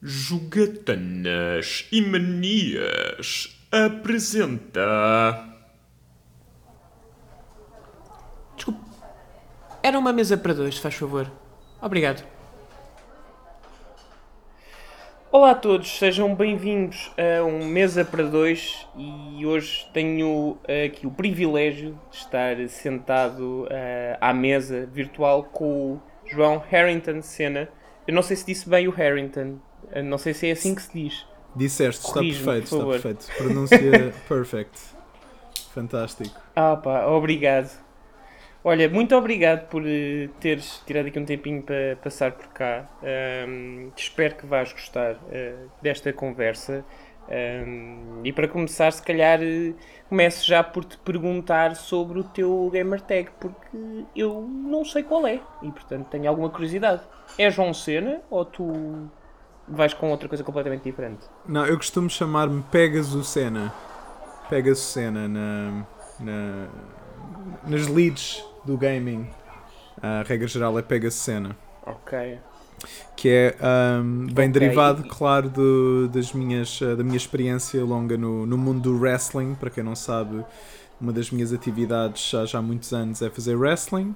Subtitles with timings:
[0.00, 5.44] Jogatanas e Manias apresenta.
[8.54, 8.80] Desculpe.
[9.82, 11.28] Era uma mesa para dois, se faz favor.
[11.82, 12.24] Obrigado.
[15.32, 21.10] Olá a todos, sejam bem-vindos a um Mesa para Dois e hoje tenho aqui o
[21.10, 27.68] privilégio de estar sentado uh, à mesa virtual com o João Harrington Senna.
[28.06, 29.58] Eu não sei se disse bem o Harrington,
[30.04, 31.26] não sei se é assim que se diz.
[31.56, 33.26] Disseste, está perfeito, está perfeito.
[33.36, 34.78] Pronúncia perfect.
[35.74, 36.40] Fantástico.
[36.54, 37.70] Ah pá, obrigado.
[38.64, 42.86] Olha, muito obrigado por uh, teres tirado aqui um tempinho para passar por cá.
[43.48, 46.84] Um, espero que vais gostar uh, desta conversa.
[47.28, 49.74] Um, e para começar, se calhar uh,
[50.08, 55.26] começo já por te perguntar sobre o teu gamer tag, porque eu não sei qual
[55.26, 57.02] é e portanto tenho alguma curiosidade.
[57.38, 59.08] É João Cena ou tu
[59.70, 61.26] vais com outra coisa completamente diferente?
[61.46, 63.72] Não, eu costumo chamar-me Pegasus Cena.
[64.48, 65.86] Pegasus Cena na,
[66.20, 66.68] na,
[67.66, 69.28] nas leads do gaming.
[70.02, 71.56] A regra geral é pega cena.
[71.84, 72.38] Ok.
[73.16, 73.56] Que é
[74.00, 74.60] um, bem okay.
[74.60, 79.54] derivado, claro, do, das minhas, da minha experiência longa no, no mundo do wrestling.
[79.54, 80.44] Para quem não sabe,
[81.00, 84.14] uma das minhas atividades já, já há muitos anos é fazer wrestling.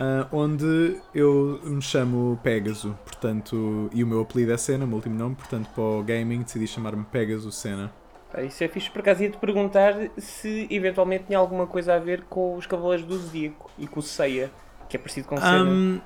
[0.00, 4.96] Uh, onde eu me chamo Pegasus, portanto, e o meu apelido é Cena, o meu
[4.96, 7.92] último nome, portanto, para o gaming decidi chamar-me Pegasus Cena.
[8.38, 12.56] Isso é fixe, por acaso ia-te perguntar se eventualmente tinha alguma coisa a ver com
[12.56, 14.50] os Cavaleiros do Zodíaco e com o Seiya,
[14.88, 15.64] que é parecido com o Seiya.
[15.64, 16.00] Um,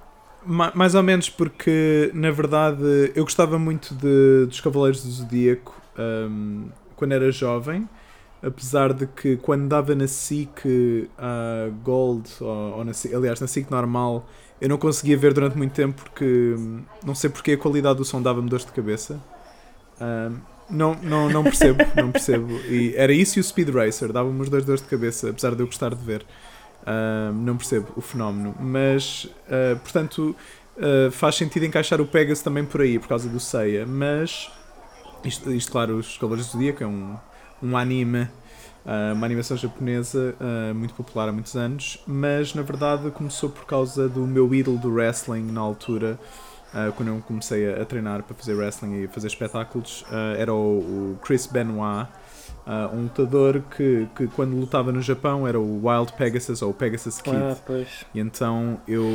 [0.45, 6.69] mais ou menos, porque na verdade eu gostava muito de, dos Cavaleiros do Zodíaco um,
[6.97, 7.89] quando era jovem,
[8.45, 13.47] apesar de que quando dava na SIC uh, Gold, ou, ou na SIC, aliás, na
[13.47, 14.29] SIC normal,
[14.61, 16.55] eu não conseguia ver durante muito tempo porque
[17.05, 19.21] não sei porque a qualidade do som dava-me dor de cabeça.
[20.01, 20.37] Um,
[20.71, 22.53] não, não, não percebo, não percebo.
[22.69, 25.63] E era isso e o Speed Racer, dava-me os dois dores de cabeça, apesar de
[25.63, 26.25] eu gostar de ver.
[26.83, 28.55] Uh, não percebo o fenómeno.
[28.61, 30.37] Mas, uh, portanto,
[30.77, 33.87] uh, faz sentido encaixar o Pegasus também por aí, por causa do Seiya.
[33.87, 34.51] Mas,
[35.25, 37.17] isto, isto claro, os Cavaleiros do Zodíaco é um,
[37.65, 38.29] um anime,
[39.17, 40.35] uma animação japonesa
[40.75, 41.99] muito popular há muitos anos.
[42.07, 46.19] Mas, na verdade, começou por causa do meu ídolo do wrestling na altura
[46.75, 50.05] uh, quando eu comecei a, treinar para fazer wrestling e fazer espetáculos,
[50.37, 52.09] era o, Chris Benoit,
[52.93, 57.21] um lutador que, que quando lutava no Japão era o Wild Pegasus ou o Pegasus
[57.21, 57.37] Kid.
[57.37, 57.57] Ah,
[58.15, 59.07] e então eu,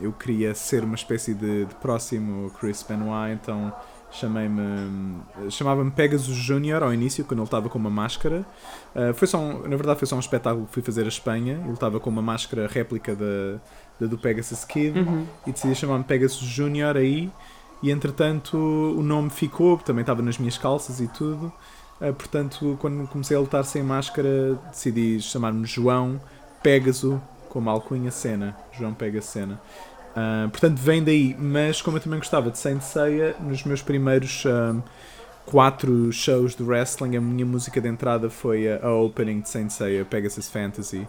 [0.00, 3.72] eu queria ser uma espécie de, de próximo Chris Benoit, então
[4.10, 8.44] chamei-me chamava-me Pegasus Junior ao início quando ele estava com uma máscara.
[8.94, 11.60] Uh, foi só um, na verdade foi só um espetáculo que fui fazer a Espanha.
[11.64, 13.60] Ele estava com uma máscara réplica da,
[14.00, 15.26] da do Pegasus Kid uhum.
[15.46, 17.30] e decidi chamar-me Pegasus Junior aí.
[17.82, 21.52] E entretanto o nome ficou também estava nas minhas calças e tudo.
[22.00, 26.20] Uh, portanto quando comecei a lutar sem máscara decidi chamar-me João
[26.62, 27.18] Pegasus
[27.48, 29.60] com uma alcunha cena João Pegasus cena
[30.10, 31.36] Uh, portanto, vem daí.
[31.38, 34.82] Mas como eu também gostava de Saint Seiya, nos meus primeiros um,
[35.46, 39.70] quatro shows de wrestling, a minha música de entrada foi a, a opening de Saint
[39.70, 41.06] Seiya, Pegasus Fantasy.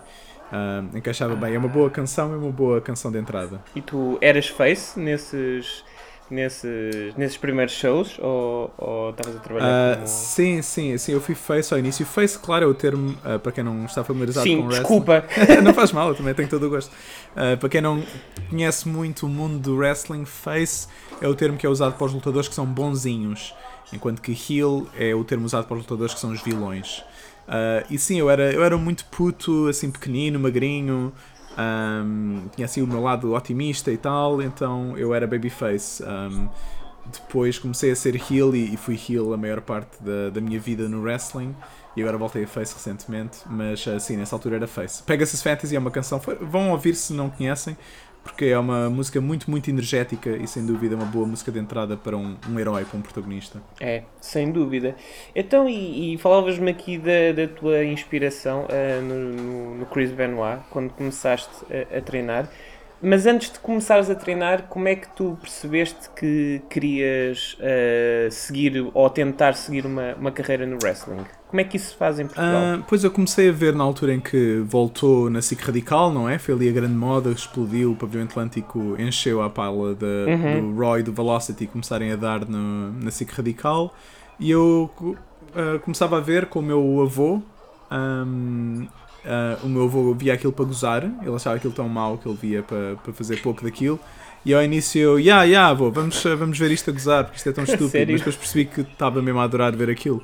[0.51, 1.55] Uh, encaixava bem.
[1.55, 3.61] É uma boa canção, é uma boa canção de entrada.
[3.75, 5.83] E tu eras face nesses
[6.31, 10.07] nesses, nesses primeiros shows ou, ou estavas a trabalhar uh, como...
[10.07, 12.05] Sim, sim, sim, eu fui face ao início.
[12.05, 15.25] Face, claro, é o termo, uh, para quem não está familiarizado sim, com desculpa.
[15.27, 15.61] wrestling.
[15.61, 16.91] não faz mal, eu também tenho todo o gosto.
[17.31, 18.01] Uh, para quem não
[18.49, 20.87] conhece muito o mundo do wrestling, face
[21.21, 23.53] é o termo que é usado para os lutadores que são bonzinhos,
[23.93, 27.03] enquanto que heel é o termo usado para os lutadores que são os vilões.
[27.89, 31.11] e sim, eu era, eu era muito puto, assim, pequenino, magrinho,
[31.57, 36.03] um, tinha assim o meu lado otimista e tal, então eu era babyface.
[36.03, 36.49] Um,
[37.05, 40.59] depois comecei a ser heel e, e, fui heel a maior parte da, da minha
[40.59, 41.55] vida no wrestling.
[41.95, 45.03] E agora voltei a face recentemente, mas assim, nessa altura era face.
[45.03, 47.77] Pegasus Fantasy é uma canção, vão ouvir se não conhecem,
[48.23, 51.97] porque é uma música muito, muito energética e sem dúvida uma boa música de entrada
[51.97, 53.61] para um, um herói, para um protagonista.
[53.79, 54.95] É, sem dúvida.
[55.35, 60.91] Então, e, e falavas-me aqui da, da tua inspiração uh, no, no, Chris Benoit, quando
[60.91, 62.49] começaste a, a, treinar.
[63.01, 68.89] Mas antes de começares a treinar, como é que tu percebeste que querias uh, seguir
[68.93, 71.25] ou tentar seguir uma, uma carreira no wrestling?
[71.47, 72.79] Como é que isso se faz em Portugal?
[72.79, 76.29] Uh, pois eu comecei a ver na altura em que voltou na SIC Radical, não
[76.29, 76.37] é?
[76.37, 80.71] Foi ali a grande moda, explodiu, o pavilhão Atlântico encheu a pala de, uhum.
[80.71, 83.93] do Roy do Velocity começarem a dar no, na SIC Radical
[84.39, 87.41] e eu uh, começava a ver com o meu avô.
[87.91, 88.87] Um,
[89.25, 92.37] uh, o meu avô via aquilo para gozar, ele achava aquilo tão mau que ele
[92.39, 93.99] via para, para fazer pouco daquilo.
[94.43, 97.49] E ao início eu, ya, ya, vou, vamos, vamos ver isto a gozar, porque isto
[97.49, 97.89] é tão estúpido.
[97.89, 98.11] Sério?
[98.13, 100.23] Mas depois percebi que estava mesmo a adorar ver aquilo.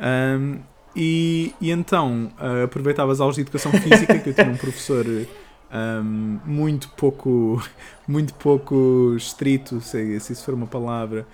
[0.00, 0.58] Um,
[0.94, 5.06] e, e então uh, aproveitava as aulas de educação física, que eu tinha um professor
[5.06, 7.62] um, muito pouco
[8.06, 11.26] muito pouco estrito, se, se isso for uma palavra,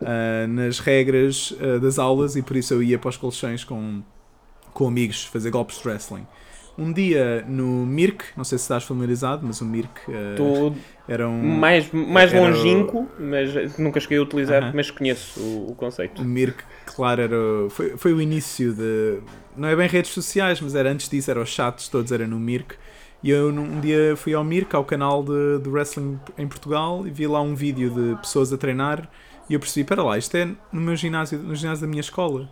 [0.00, 4.02] uh, nas regras das aulas e por isso eu ia para os colchões com,
[4.72, 6.26] com amigos fazer golpes de wrestling.
[6.78, 10.74] Um dia no Mirk, não sei se estás familiarizado, mas o Mirk uh,
[11.06, 11.42] era um.
[11.42, 14.72] mais, mais era o- longínquo, mas nunca cheguei a utilizar, Aham.
[14.74, 16.22] mas conheço o, o conceito.
[16.22, 17.36] O Mirk, claro, era,
[17.70, 19.18] foi, foi o início de.
[19.56, 22.38] Não é bem redes sociais, mas era antes disso, era os chats, todos era no
[22.38, 22.76] Mirk.
[23.22, 27.10] E eu um dia fui ao Mirk, ao canal de, de wrestling em Portugal, e
[27.10, 29.10] vi lá um vídeo de pessoas a treinar.
[29.48, 32.48] E eu percebi: para lá, isto é no meu ginásio, no ginásio da minha escola.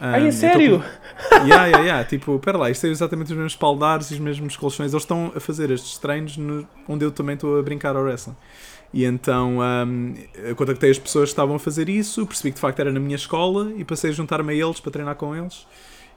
[0.00, 0.78] Ai, Um, é eu tô sério?
[0.80, 2.04] com- Yeah, yeah, yeah.
[2.04, 4.92] Tipo, pera lá, isto é exatamente os mesmos paldares e os mesmos colchões.
[4.92, 8.34] Eles estão a fazer estes treinos no- onde eu também estou a brincar ao wrestling.
[8.92, 10.14] E então um,
[10.56, 13.16] contactei as pessoas que estavam a fazer isso, percebi que de facto era na minha
[13.16, 15.66] escola e passei a juntar-me a eles para treinar com eles.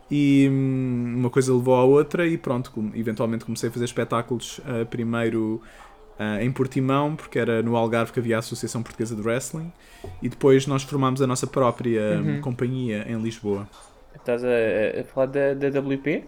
[0.09, 4.85] E hum, uma coisa levou à outra e pronto, eventualmente comecei a fazer espetáculos ah,
[4.85, 5.62] primeiro
[6.19, 9.71] ah, em Portimão, porque era no Algarve que havia a Associação Portuguesa de Wrestling,
[10.21, 12.41] e depois nós formámos a nossa própria hum, Uhum.
[12.41, 13.67] companhia em Lisboa.
[14.15, 16.25] Estás a, a falar da, da WP?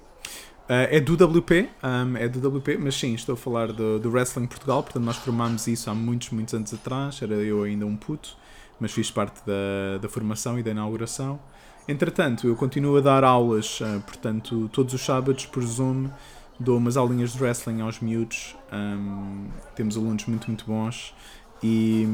[0.70, 4.12] Uh, é do WP, um, é do WP, mas sim, estou a falar do, do
[4.12, 7.98] Wrestling Portugal, portanto nós formámos isso há muitos, muitos anos atrás, era eu ainda um
[7.98, 8.38] puto,
[8.80, 11.40] mas fiz parte da, da formação e da inauguração.
[11.88, 16.08] Entretanto, eu continuo a dar aulas, uh, portanto, todos os sábados por Zoom,
[16.60, 21.14] dou umas aulinhas de wrestling aos miúdos, um, temos alunos muito, muito bons.
[21.62, 22.08] E,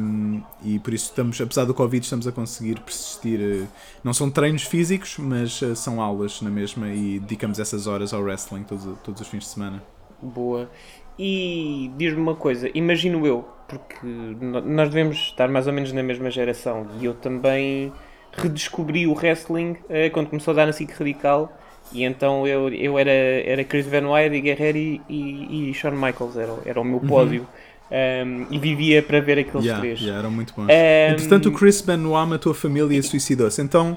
[0.64, 3.40] e por isso estamos, apesar do Covid, estamos a conseguir persistir.
[3.40, 3.68] eh,
[4.04, 8.22] Não são treinos físicos, mas eh, são aulas na mesma e dedicamos essas horas ao
[8.24, 9.84] wrestling todos, todos os fins de semana.
[10.22, 10.70] Boa.
[11.18, 16.30] E diz-me uma coisa, imagino eu, porque nós devemos estar mais ou menos na mesma
[16.30, 17.94] geração e eu também
[18.34, 21.56] redescobri o wrestling eh, quando começou a dar na SIC Radical
[21.94, 26.36] e então eu, eu era, era Chris Benoit, Eddie Guerrero e, e, e Shawn Michaels,
[26.38, 27.48] era, era o meu pódio
[27.92, 30.00] Um, e vivia para ver aqueles Yeah, três.
[30.02, 30.64] yeah, eram muito bons.
[30.66, 33.62] Um, Entretanto, o Chris Benoit matou a família e suicidou-se.
[33.62, 33.96] Então,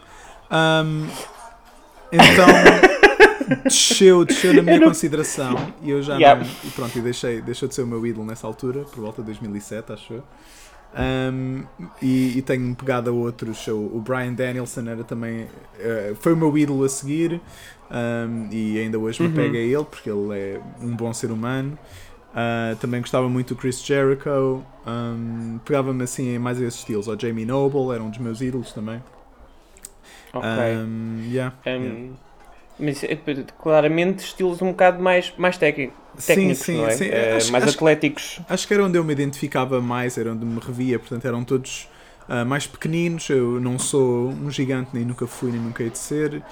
[0.51, 1.07] ahm,
[2.13, 2.47] então
[3.65, 6.45] desceu, desceu na minha consideração e eu já Yeah.
[6.45, 6.51] não.
[6.65, 9.27] E pronto, e deixei, deixou de ser o meu ídolo nessa altura, por volta de
[9.29, 10.23] 2007, acho eu.
[10.95, 11.65] Ahm,
[12.03, 13.67] e, e tenho pegado a outros.
[13.69, 15.47] O, Brian Danielson era também.
[15.79, 17.41] eh, foi o meu ídolo a seguir.
[17.91, 19.31] ahm, e ainda hoje me Uhum.
[19.31, 21.79] pega a ele porque ele é um bom ser humano.
[22.35, 24.65] Ah, também gostava muito do Chris Jericho.
[24.87, 27.09] Um, Pegava-me assim em mais esses estilos.
[27.09, 29.03] O Jamie Noble era um dos meus ídolos também.
[30.33, 30.59] Ok.
[30.59, 31.97] Um, yeah, Um, yeah.
[32.79, 33.17] Mas é,
[33.63, 35.95] claramente estilos um bocado mais, mais técnico,
[36.27, 36.91] técnicos, sim, não é?
[36.91, 37.05] sim.
[37.07, 38.41] Eh, Acho- mais acho- atléticos.
[38.49, 40.99] Acho que era onde eu me identificava mais, era onde me revia.
[40.99, 41.89] Portanto, eram todos
[42.29, 43.29] ah, mais pequeninos.
[43.31, 46.43] Eu não sou um gigante, nem nunca fui, nem nunca hei de ser.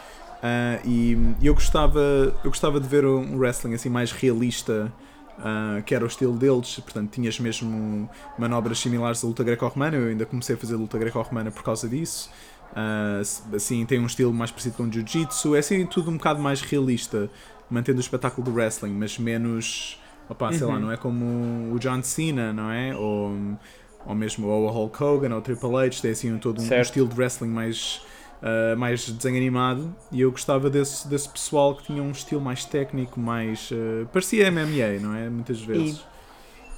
[0.43, 2.01] Ah, e e eu gostava,
[2.45, 4.93] eu gostava de ver um wrestling assim mais realista.
[5.39, 8.09] ah, que era o estilo deles, portanto tinhas mesmo
[8.39, 9.97] manobras similares à luta greco-romana.
[9.97, 12.31] Eu ainda comecei a fazer luta greco-romana por causa disso.
[12.75, 13.21] Ah,
[13.55, 15.55] assim, tem um estilo mais parecido com o jiu-jitsu.
[15.55, 17.31] É assim tudo um bocado mais realista,
[17.71, 20.01] mantendo o espetáculo do wrestling, mas menos.
[20.29, 20.81] Opa, sei lá, Uhum.
[20.81, 22.95] não é como o John Cena, não é?
[22.97, 23.59] Ou,
[24.05, 26.75] ou mesmo ou o Hulk Hogan ou o Triple H, tem assim um, todo um,
[26.77, 28.03] um estilo de wrestling mais,
[28.43, 29.95] ah, mais desenho animado.
[30.11, 33.71] E eu gostava desse, desse pessoal que tinha um estilo mais técnico, mais.
[33.73, 35.29] ah, parecia MMA, não é?
[35.31, 36.09] Muitas vezes.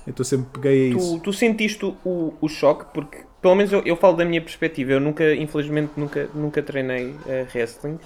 [0.07, 1.17] Então sempre peguei a isso.
[1.17, 4.93] Tu, tu sentiste o, o choque, porque pelo menos eu, eu falo da minha perspectiva,
[4.93, 7.99] eu nunca, infelizmente, nunca, nunca treinei eh, wrestling.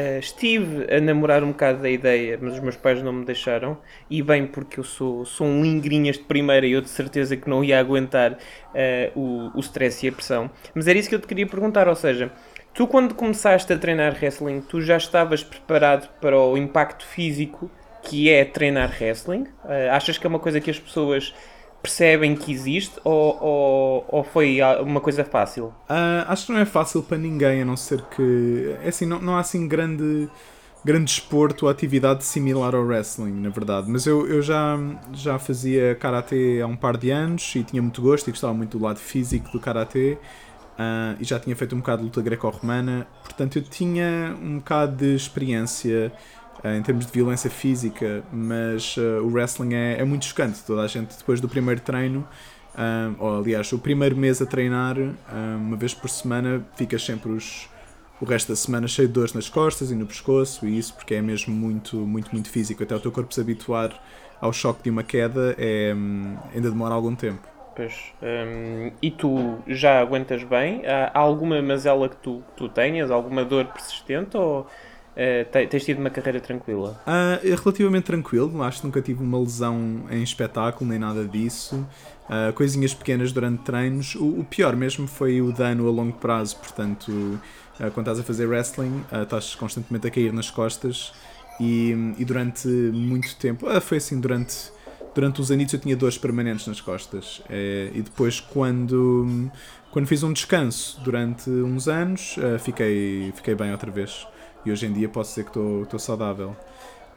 [0.00, 3.76] Eh, estive a namorar um bocado da ideia, mas os meus pais não me deixaram,
[4.08, 7.50] e bem porque eu sou, sou um lingrinhas de primeira e eu de certeza que
[7.50, 8.38] não ia aguentar
[8.72, 10.48] eh, o, o stress e a pressão.
[10.72, 12.30] Mas era isso que eu te queria perguntar, ou seja,
[12.72, 17.68] tu quando começaste a treinar wrestling, tu já estavas preparado para o impacto físico
[18.00, 19.48] que é treinar wrestling?
[19.68, 21.34] Eh, achas que é uma coisa que as pessoas
[21.82, 25.74] percebem que existe ou, ou, ou foi uma coisa fácil?
[25.88, 28.76] Ah, acho que não é fácil para ninguém, a não ser que.
[28.82, 30.28] É assim, não, não há assim grande,
[30.84, 33.90] grande desporto ou atividade similar ao wrestling, na verdade.
[33.90, 34.76] Mas eu, eu já,
[35.12, 38.78] já fazia karatê há um par de anos e tinha muito gosto e gostava muito
[38.78, 40.18] do lado físico do karatê.
[40.78, 44.96] ah, e já tinha feito um bocado de luta greco-romana, portanto eu tinha um bocado
[44.96, 46.12] de experiência
[46.64, 50.62] em termos de violência física, mas ah, o wrestling é, é muito chocante.
[50.64, 52.26] Toda a gente, depois do primeiro treino,
[52.78, 55.14] um, ou aliás, o primeiro mês a treinar, um,
[55.56, 57.68] uma vez por semana, ficas sempre os,
[58.20, 61.14] o resto da semana cheio de dores nas costas e no pescoço, e isso porque
[61.14, 62.82] é mesmo muito, muito, muito físico.
[62.82, 63.92] Até o teu corpo se habituar
[64.40, 67.42] ao choque de uma queda é, hum, ainda demora algum tempo.
[67.74, 70.82] Pois, hum, e tu já aguentas bem?
[70.86, 73.10] Há, alguma mazela que tu, tu tenhas?
[73.10, 74.36] Alguma dor persistente?
[74.36, 74.66] Ou
[75.18, 77.00] uh, tens tido uma carreira tranquila?
[77.06, 78.62] Uh, é relativamente tranquilo.
[78.62, 81.86] Acho que nunca tive uma lesão em espetáculo nem nada disso.
[82.28, 84.14] Uh, coisinhas pequenas durante treinos.
[84.14, 86.56] O, o, pior mesmo foi o dano a longo prazo.
[86.56, 91.12] Portanto, uh, quando estás a fazer wrestling, estás constantemente a cair nas costas.
[91.60, 94.70] E, e durante muito tempo, foi assim, durante
[95.12, 97.42] durante os anitos eu tinha dores permanentes nas costas.
[97.48, 99.50] É, e depois, quando,
[99.90, 104.24] quando fiz um descanso durante uns anos, fiquei, fiquei bem outra vez.
[104.64, 106.56] E hoje em dia posso dizer que estou saudável.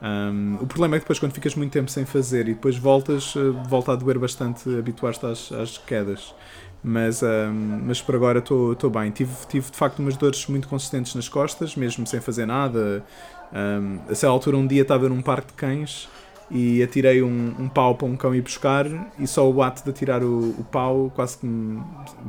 [0.01, 3.35] Um, o problema é que depois, quando ficas muito tempo sem fazer e depois voltas,
[3.35, 6.33] uh, volta a doer bastante habituar-te às, às quedas.
[6.83, 9.11] Mas, um, mas por agora estou bem.
[9.11, 13.05] Tive, tive de facto umas dores muito consistentes nas costas, mesmo sem fazer nada.
[13.53, 16.09] Um, a certa altura, um dia estava num parque de cães
[16.49, 18.85] e atirei um, um, pau para um cão ir buscar
[19.17, 21.81] e só o ato de atirar o, o pau quase que me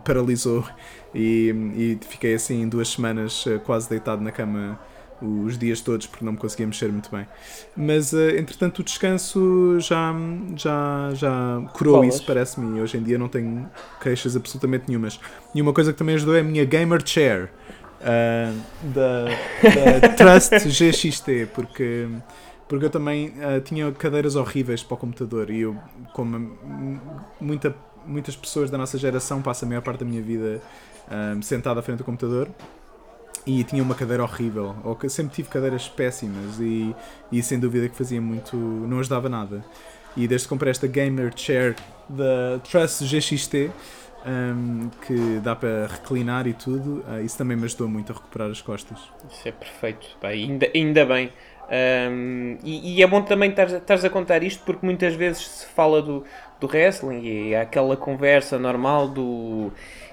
[0.04, 0.64] paralisou
[1.12, 4.78] e, e, fiquei assim duas semanas eh, quase deitado na cama
[5.22, 7.26] os dias todos porque não me conseguia mexer muito bem
[7.76, 10.12] mas eh, entretanto o descanso já
[10.56, 12.16] já, já curou Bolas.
[12.16, 13.68] isso parece-me hoje em dia não tenho
[14.00, 15.20] queixas absolutamente nenhumas
[15.54, 17.50] e uma coisa que também ajudou é a minha gamer chair
[18.00, 19.24] uh, da,
[20.00, 22.08] da Trust GXT porque
[22.72, 25.76] porque eu também uh, tinha cadeiras horríveis para o computador e eu,
[26.14, 26.56] como
[27.38, 27.76] muita,
[28.06, 30.58] muitas pessoas da nossa geração, passo a maior parte da minha vida
[31.06, 32.48] uh, sentado à frente do computador
[33.46, 36.94] e tinha uma cadeira horrível, ou que sempre tive cadeiras péssimas e,
[37.30, 39.64] e sem dúvida que fazia muito, não ajudava nada.
[40.16, 41.74] E desde que comprei esta gamer chair
[42.08, 43.70] da Truss GXT,
[44.24, 48.50] um, que dá para reclinar e tudo, uh, isso também me ajudou muito a recuperar
[48.50, 48.98] as costas.
[49.30, 51.32] Isso é perfeito, bem, ainda, ainda bem.
[52.10, 56.02] Um, e, e, é bom também estares a contar isto porque muitas vezes se fala
[56.02, 56.22] do,
[56.60, 59.72] do wrestling e há aquela conversa normal do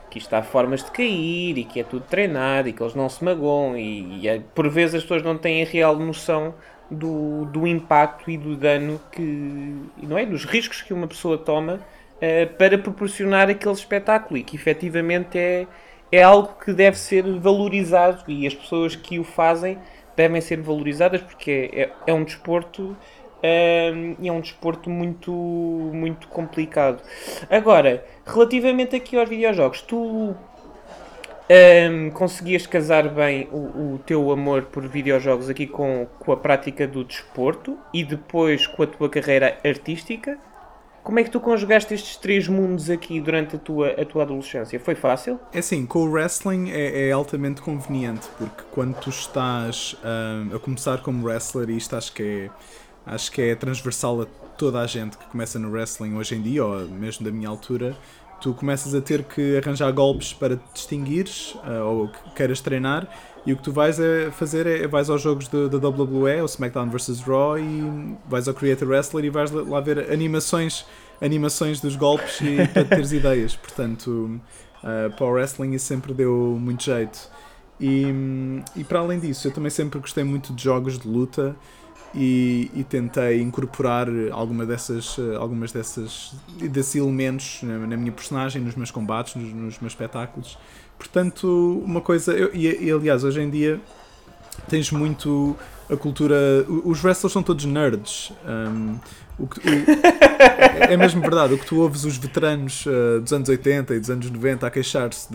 [0.10, 3.08] que isto há formas de cair e que é tudo treinado e que eles não
[3.08, 6.54] se magoam e, e é, por vezes as pessoas não têm a real noção
[6.90, 11.76] do, do impacto e do dano que não é dos riscos que uma pessoa toma
[11.76, 15.68] uh, para proporcionar aquele espetáculo e que efetivamente é,
[16.12, 19.78] é algo que deve ser valorizado e as pessoas que o fazem
[20.16, 22.98] devem ser valorizadas porque é, é um desporto
[23.44, 27.02] um, e é um desporto muito, muito complicado.
[27.50, 30.36] Agora, relativamente aqui aos videojogos, tu
[31.50, 36.88] um, conseguias casar bem o, o, teu amor por videojogos aqui com, com a prática
[36.88, 40.38] do desporto e depois com a tua carreira artística?
[41.02, 44.80] Como é que tu conjugaste estes três mundos aqui durante a tua, a tua adolescência?
[44.80, 45.40] Foi fácil?
[45.52, 50.60] É assim, com o wrestling é, é altamente conveniente, porque quando tu estás uh, a
[50.60, 52.50] começar como wrestler, e isto acho que, é,
[53.10, 54.26] acho que é transversal a
[54.58, 57.96] toda a gente que começa no wrestling hoje em dia, ou mesmo da minha altura,
[58.42, 63.08] tu começas a ter que arranjar golpes para te distinguires, uh, ou que queiras treinar,
[63.46, 66.90] e o que tu vais a fazer é vais aos jogos da WWE, o SmackDown
[66.90, 70.86] vs Raw, e vais ao Creator Wrestler e vais lá ver animações,
[71.22, 73.56] animações dos golpes e para teres ideias.
[73.56, 74.40] Portanto,
[74.84, 77.30] uh, para o wrestling isso sempre deu muito jeito.
[77.80, 78.04] E,
[78.76, 81.56] e para além disso, eu também sempre gostei muito de jogos de luta
[82.14, 88.76] e, e tentei incorporar alguma dessas, algumas dessas desses elementos na, na minha personagem, nos
[88.76, 90.58] meus combates, nos, nos meus espetáculos.
[90.98, 92.34] Portanto, uma coisa.
[92.34, 93.80] Eu, e, e, aliás, hoje em dia
[94.68, 95.56] tens muito
[95.90, 96.36] a cultura.
[96.84, 98.34] Os wrestlers são todos nerds.
[98.46, 98.98] Um,
[99.38, 99.64] o que, o,
[100.92, 101.54] é mesmo verdade.
[101.54, 104.70] O que tu ouves os veteranos uh, dos anos 80 e dos anos 90 a
[104.70, 105.32] queixar-se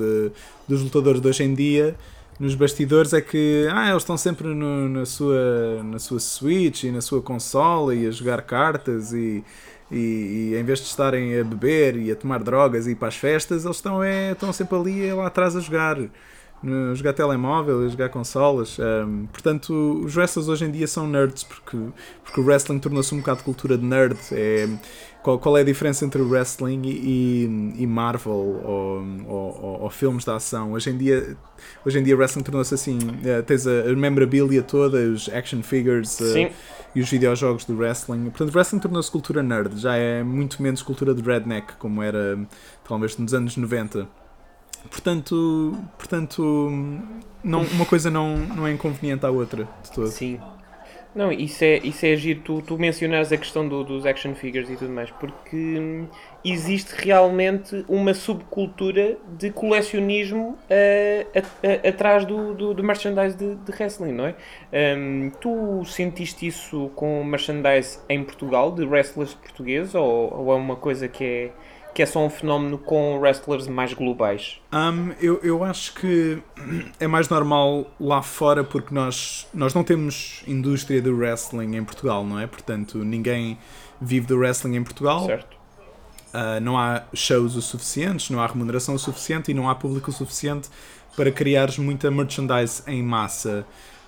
[0.68, 1.96] dos lutadores de hoje em dia
[2.38, 6.90] nos bastidores é que ah, eles estão sempre no, na, sua, na sua Switch e
[6.90, 9.44] na sua consola e a jogar cartas e
[9.90, 13.08] e, e, em vez de estarem a beber e a tomar drogas e ir para
[13.08, 15.96] as festas, eles estão, é, estão sempre ali lá atrás a jogar.
[16.66, 18.78] A jogar telemóvel, jogar consolas.
[18.78, 21.76] Um, portanto, os wrestlers hoje em dia são nerds porque,
[22.22, 24.16] porque o wrestling tornou-se um bocado de cultura de nerd.
[24.32, 24.66] É,
[25.22, 30.30] qual, qual é a diferença entre wrestling e, e Marvel ou, ou, ou, filmes de
[30.30, 30.72] ação?
[30.72, 31.36] Hoje em dia,
[31.84, 36.18] hoje em dia wrestling tornou-se assim: uh, tens a, a memorabilia toda, os action figures.
[36.20, 36.50] Uh,
[36.94, 38.30] e os videojogos do wrestling.
[38.30, 42.38] Portanto, o wrestling tornou-se cultura nerd, já é muito menos cultura de redneck, como era
[42.86, 44.06] talvez nos anos 90.
[44.90, 46.42] Portanto, portanto
[47.42, 50.08] não, uma coisa não, não é inconveniente à outra de todo.
[50.08, 50.38] Sim,
[51.14, 52.40] não, isso é, isso é agir.
[52.44, 56.08] Tu, tu mencionas a questão do, dos action figures e tudo mais, porque hum,
[56.44, 64.12] existe realmente uma subcultura de colecionismo uh, atrás do, do, do, merchandise de, de wrestling,
[64.12, 64.34] não é?
[64.96, 70.74] Um, tu sentiste isso com merchandise em Portugal, de wrestlers portugueses, ou, ou é uma
[70.74, 71.50] coisa que é,
[71.94, 74.60] que é só um fenómeno com wrestlers mais globais?
[74.72, 76.42] Um, eu, eu acho que
[76.98, 82.26] é mais normal lá fora porque nós, nós não temos indústria do wrestling em Portugal,
[82.26, 82.46] não é?
[82.48, 83.56] Portanto, ninguém
[84.00, 85.24] vive do wrestling em Portugal.
[85.24, 85.54] Certo.
[86.34, 90.10] Uh, não há shows o suficientes, não há remuneração o suficiente e não há público
[90.10, 90.68] o suficiente
[91.16, 93.64] para criares muita merchandise em massa.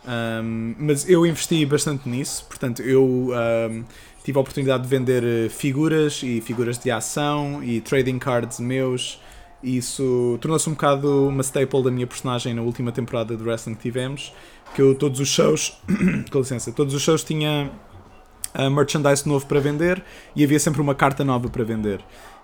[0.06, 3.84] Um, mas eu investi bastante nisso, portanto, eu um,
[4.26, 9.20] tive a oportunidade de vender eh, figuras e figuras de ação e trading cards meus.
[9.62, 13.76] E isso tornou-se um bocado uma staple da minha personagem na última temporada de wrestling
[13.76, 14.34] que tivemos.
[14.74, 15.78] Que eu, todos os shows,
[16.32, 17.70] com licença, todos os shows tinha
[18.52, 20.02] uh, merchandise novo para vender
[20.34, 22.00] e havia sempre uma carta nova para vender.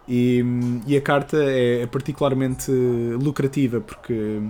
[0.07, 0.45] E,
[0.87, 4.41] e a carta é, é particularmente lucrativa porque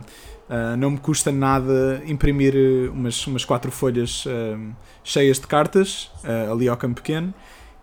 [0.53, 2.55] uh, não me custa nada imprimir
[2.93, 7.33] umas, umas quatro folhas uh, cheias de cartas uh, ali ao campo pequeno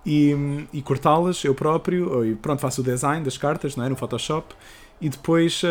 [0.06, 0.36] e,
[0.72, 2.24] e cortá-las eu próprio.
[2.26, 3.90] E pronto, faço o design das cartas não é?
[3.90, 4.54] no Photoshop
[5.02, 5.62] e depois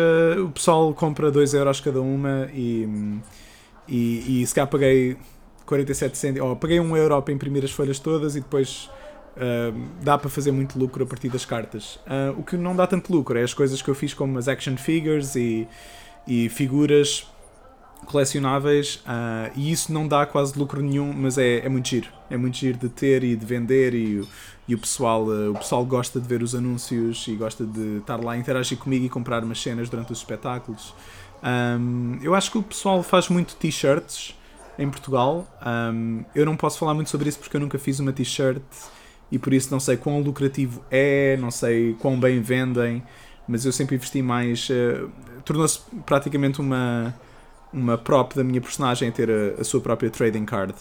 [0.43, 3.19] o pessoal compra 2 euros cada uma e,
[3.87, 5.17] e, e se calhar paguei
[5.67, 8.89] 47 cêntimos, ou paguei 1 euro para imprimir as folhas todas e depois
[10.01, 11.99] dá para fazer muito lucro a partir das cartas.
[12.35, 14.75] O que não dá tanto lucro é as coisas que eu fiz como as action
[14.75, 15.67] figures e,
[16.29, 17.27] e figuras
[18.05, 22.07] colecionáveis uh, e isso não dá quase lucro nenhum, mas é, é muito giro.
[22.29, 24.23] É muito giro de ter e de vender e,
[24.67, 28.23] e o, pessoal, uh, o pessoal gosta de ver os anúncios e gosta de estar
[28.23, 30.93] lá interagir comigo e comprar umas cenas durante os espetáculos.
[31.43, 34.35] Um, eu acho que o pessoal faz muito t-shirts
[34.77, 35.47] em Portugal.
[35.65, 38.61] Um, eu não posso falar muito sobre isso porque eu nunca fiz uma t-shirt
[39.31, 43.03] e por isso não sei quão lucrativo é, não sei quão bem vendem,
[43.47, 44.69] mas eu sempre investi mais.
[44.69, 45.09] Uh,
[45.49, 47.11] Tornou-se praticamente uma,
[47.73, 50.75] uma prop da minha personagem ter a, a, sua própria trading card.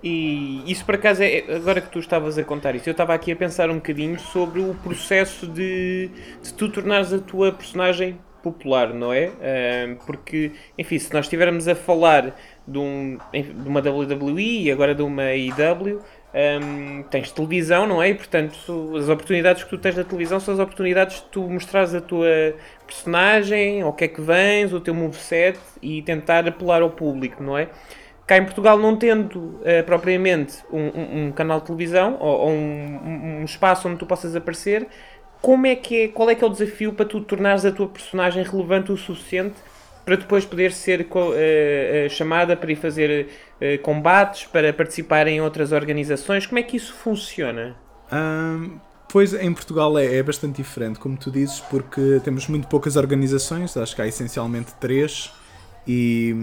[0.00, 1.42] E isso por acaso é.
[1.56, 4.60] Agora que tu estavas a contar isso, eu estava aqui a pensar um bocadinho sobre
[4.60, 6.08] o processo de,
[6.40, 9.32] de tu tornares a tua personagem popular, não é?
[10.06, 12.32] Porque, enfim, se nós estivermos a falar
[12.64, 16.00] de, um, de uma WWE e agora de uma IW,
[16.34, 18.10] um, tens televisão, não é?
[18.10, 21.94] E portanto, as oportunidades que tu tens na televisão são as oportunidades de tu mostrares
[21.94, 22.54] a tua
[22.86, 27.56] personagem, ao que é que vens, o teu moveset e tentar apelar ao público, não
[27.56, 27.68] é?
[28.26, 32.50] Cá em Portugal, não tendo uh, propriamente um, um, um, canal de televisão ou, ou
[32.50, 34.86] um, um, espaço onde tu possas aparecer,
[35.40, 37.88] como é que é, qual é que é o desafio para tu tornares a tua
[37.88, 39.56] personagem relevante o suficiente
[40.04, 43.28] para depois poder ser uh, chamada para ir fazer
[43.60, 46.46] uh, combates, para participar em outras organizações.
[46.46, 47.76] Como é que isso funciona?
[48.12, 52.96] Um, pois em Portugal é, é, bastante diferente, como tu dizes, porque temos muito poucas
[52.96, 55.32] organizações, acho que há essencialmente três,
[55.86, 56.34] e,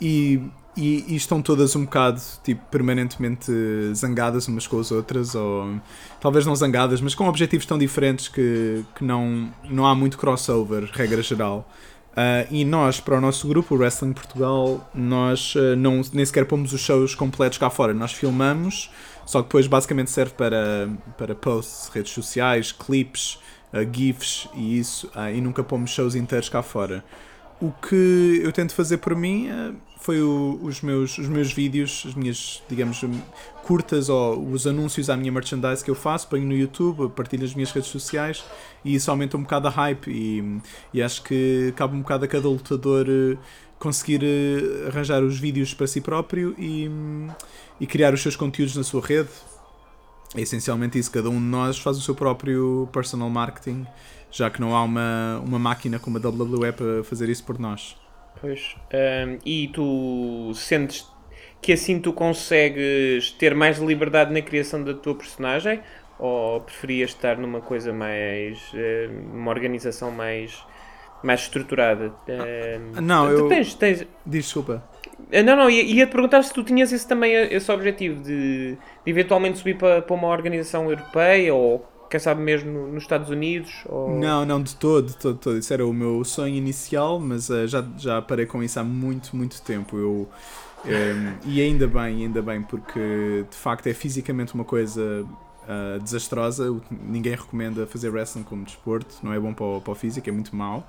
[0.00, 0.40] e,
[0.76, 3.50] e, e estão todas um bocado tipo, permanentemente
[3.94, 5.80] zangadas umas com as outras, ou
[6.20, 10.88] talvez não zangadas, mas com objetivos tão diferentes que, que não, não há muito crossover,
[10.92, 11.68] regra geral.
[12.10, 16.44] Uh, e nós, para o nosso grupo, o Wrestling Portugal, nós uh, não, nem sequer
[16.44, 17.94] pomos os shows completos cá fora.
[17.94, 18.90] Nós filmamos,
[19.24, 23.38] só que depois basicamente serve para, para posts, redes sociais, clips,
[23.72, 27.04] uh, GIFs e isso, e nunca pomos shows inteiros cá fora.
[27.60, 29.48] O que eu tento fazer por mim
[30.00, 33.04] foi o, os, meus, os meus vídeos, as minhas, digamos,
[33.62, 37.54] curtas ou os anúncios à minha merchandise que eu faço, ponho no YouTube, partilho nas
[37.54, 38.42] minhas redes sociais
[38.84, 40.60] e isso aumenta um bocado a hype e,
[40.92, 43.36] e acho que cabe um bocado a cada lutador eh,
[43.78, 46.90] conseguir eh, arranjar os vídeos para si próprio e,
[47.78, 49.28] e criar os seus conteúdos na sua rede.
[50.34, 53.86] É essencialmente isso, cada um de nós faz o seu próprio personal marketing,
[54.30, 57.96] já que não há uma, uma máquina como a WWE para fazer isso por nós.
[58.40, 58.74] Pois.
[58.92, 61.06] Um, e tu sentes
[61.60, 65.80] que assim tu consegues ter mais liberdade na criação da tua personagem?
[66.18, 68.58] Ou preferias estar numa coisa mais.
[69.32, 70.58] numa organização mais.
[71.22, 72.12] mais estruturada?
[73.00, 73.48] Não, tu, eu.
[73.48, 74.06] Tens, tens...
[74.24, 74.82] Desculpa.
[75.32, 78.72] Ah, não, não, ia, ia te perguntar se tu tinhas esse também esse objetivo de,
[78.72, 83.84] de eventualmente subir para, para uma organização europeia ou quem sabe mesmo nos Estados Unidos?
[83.86, 84.18] Ou...
[84.18, 85.58] Não, não, de todo, de todo, de todo.
[85.58, 89.36] Isso era o meu sonho inicial, mas uh, já, já parei com isso há muito,
[89.36, 89.96] muito tempo.
[89.96, 90.28] Eu,
[90.84, 96.00] um, eh, e ainda bem, ainda bem, porque de facto é fisicamente uma coisa uh,
[96.02, 96.76] desastrosa.
[96.90, 100.32] Ninguém recomenda fazer wrestling como desporto, não é bom para o, para o físico, é
[100.32, 100.84] muito mau.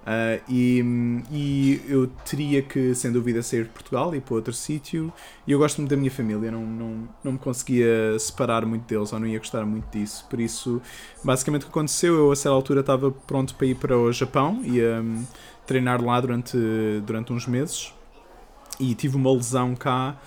[0.00, 0.82] Uh, e,
[1.30, 5.12] e, eu teria que, sem dúvida, sair de Portugal e ir para outro sítio.
[5.46, 9.12] E eu gosto muito da minha família, não, não, não me conseguia separar muito deles,
[9.12, 10.26] ou não ia gostar muito disso.
[10.28, 10.80] Por isso,
[11.22, 14.62] basicamente, o que aconteceu, eu a certa altura estava pronto para ir para o Japão,
[14.64, 15.24] ia um,
[15.66, 16.56] treinar lá durante,
[17.04, 17.92] durante uns meses.
[18.78, 20.18] E tive uma lesão cá.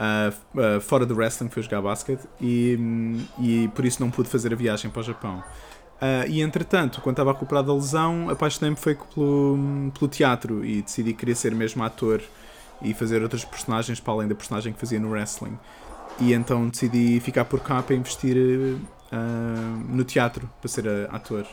[0.00, 4.30] Uh, uh, fora do wrestling, fui jogar basquete e, um, e por isso não pude
[4.30, 5.44] fazer a viagem para o Japão.
[6.00, 9.58] Uh, e entretanto, quando estava a recuperar da lesão, apaixonei-me foi pelo,
[9.98, 12.22] pelo teatro e decidi que queria ser mesmo ator
[12.80, 15.58] e fazer outras personagens para além da personagem que fazia no wrestling.
[16.18, 18.78] E então decidi ficar por cá para investir uh,
[19.88, 21.46] no teatro, para ser ator.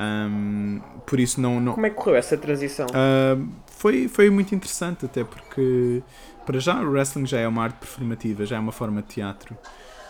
[0.00, 1.74] Um, por isso não, não.
[1.74, 2.86] Como é que correu essa transição?
[2.86, 6.02] Uh, foi, foi muito interessante, até porque
[6.46, 9.56] para já o wrestling já é uma arte performativa, já é uma forma de teatro.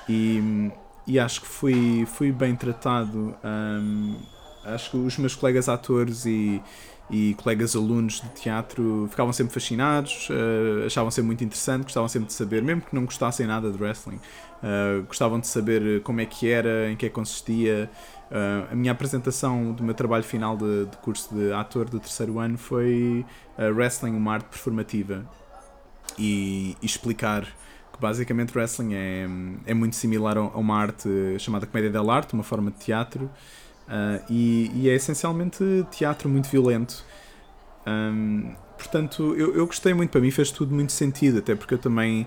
[0.09, 0.70] E,
[1.07, 3.35] e acho que fui, fui bem tratado.
[3.45, 4.17] Um,
[4.65, 6.63] acho que os meus colegas atores e,
[7.11, 12.29] e colegas alunos de teatro ficavam sempre fascinados, uh, achavam sempre muito interessante, gostavam sempre
[12.29, 14.21] de saber, mesmo que não gostassem nada de wrestling,
[14.63, 17.91] uh, gostavam de saber como é que era, em que é que consistia.
[18.31, 22.39] Uh, a minha apresentação do meu trabalho final de, de curso de ator do terceiro
[22.39, 23.27] ano foi
[23.59, 25.29] Wrestling, uma arte performativa.
[26.17, 27.47] E, e, explicar
[28.01, 29.27] basicamente wrestling é,
[29.67, 31.09] é muito similar a uma arte
[31.39, 33.31] chamada comédia dell'arte, uma forma de teatro,
[33.91, 37.05] Uh, e, e, é essencialmente teatro muito violento.
[37.85, 41.79] Um, portanto, eu, eu gostei muito, para mim fez tudo muito sentido, até porque eu
[41.79, 42.25] também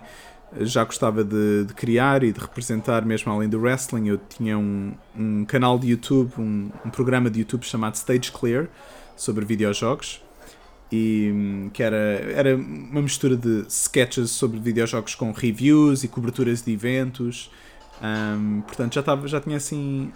[0.60, 4.10] já gostava de, de criar e de representar, mesmo além do wrestling.
[4.10, 8.68] Eu tinha um, um canal de YouTube, um, um, programa de YouTube chamado Stage Clear
[9.16, 10.22] sobre videojogos.
[10.96, 11.98] E que era,
[12.36, 17.50] era uma mistura de sketches sobre videojogos com reviews e coberturas de eventos.
[18.00, 20.12] Um, portanto, já, tava, já tinha assim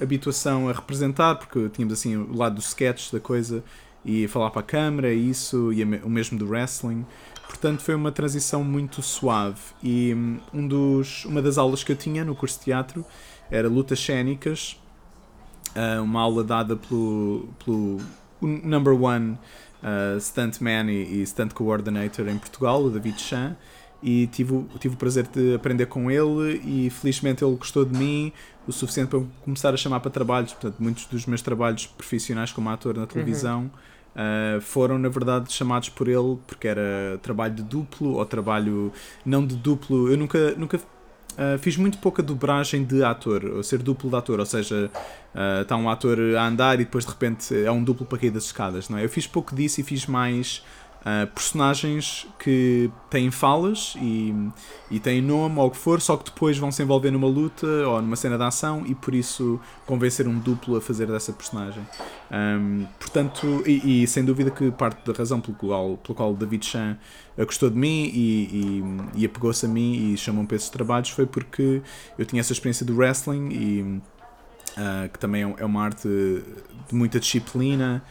[0.00, 3.62] habituação a representar, porque tínhamos assim o lado do sketch da coisa
[4.04, 7.06] e falar para a câmera, isso, e o mesmo do wrestling.
[7.46, 9.60] Portanto, foi uma transição muito suave.
[9.80, 13.06] E hum, um dos, uma das aulas que eu tinha no curso de teatro
[13.52, 14.80] era lutas cênicas,
[15.76, 18.00] ah, uma aula dada pelo, pelo
[18.40, 19.38] number one
[19.82, 23.56] uh, stuntman e, e stunt coordinator em Portugal, o David Chan
[24.02, 28.32] e tive, tive o prazer de aprender com ele e felizmente ele gostou de mim
[28.66, 30.52] o suficiente para começar a chamar para trabalhos.
[30.52, 33.70] Portanto, muitos dos meus trabalhos profissionais como ator na televisão
[34.16, 34.56] uhum.
[34.58, 38.92] uh, foram, na verdade, chamados por ele porque era trabalho de duplo ou trabalho
[39.24, 40.10] não de duplo.
[40.10, 40.80] Eu nunca, nunca
[41.32, 44.90] uh, fiz muito pouca dobragem de ator, ou ser duplo de ator, ou seja,
[45.34, 48.30] uh, está um ator a andar e depois de repente é um duplo para cair
[48.30, 48.88] das escadas.
[48.88, 49.04] Não é?
[49.04, 50.64] Eu fiz pouco disso e fiz mais
[51.02, 54.32] Uh, personagens que têm falas e,
[54.88, 57.66] e têm nome ou o que for, só que depois vão se envolver numa luta
[57.66, 61.84] ou numa cena de ação e por isso convencer um duplo a fazer dessa personagem.
[62.30, 66.64] Um, portanto, e, e, sem dúvida que parte da razão pelo qual, pelo qual David
[66.64, 66.96] Chan
[67.36, 68.82] gostou de mim e,
[69.16, 71.82] e, e apegou-se a mim e chamou-me para esses trabalhos foi porque
[72.16, 73.82] eu tinha essa experiência do wrestling e
[74.78, 78.04] uh, que também é, é uma arte de muita disciplina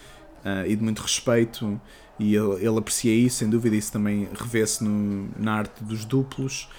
[0.43, 1.79] uh, e de muito respeito
[2.21, 6.69] e ele, ele aprecia isso, sem dúvida, isso também revê-se na arte dos duplos.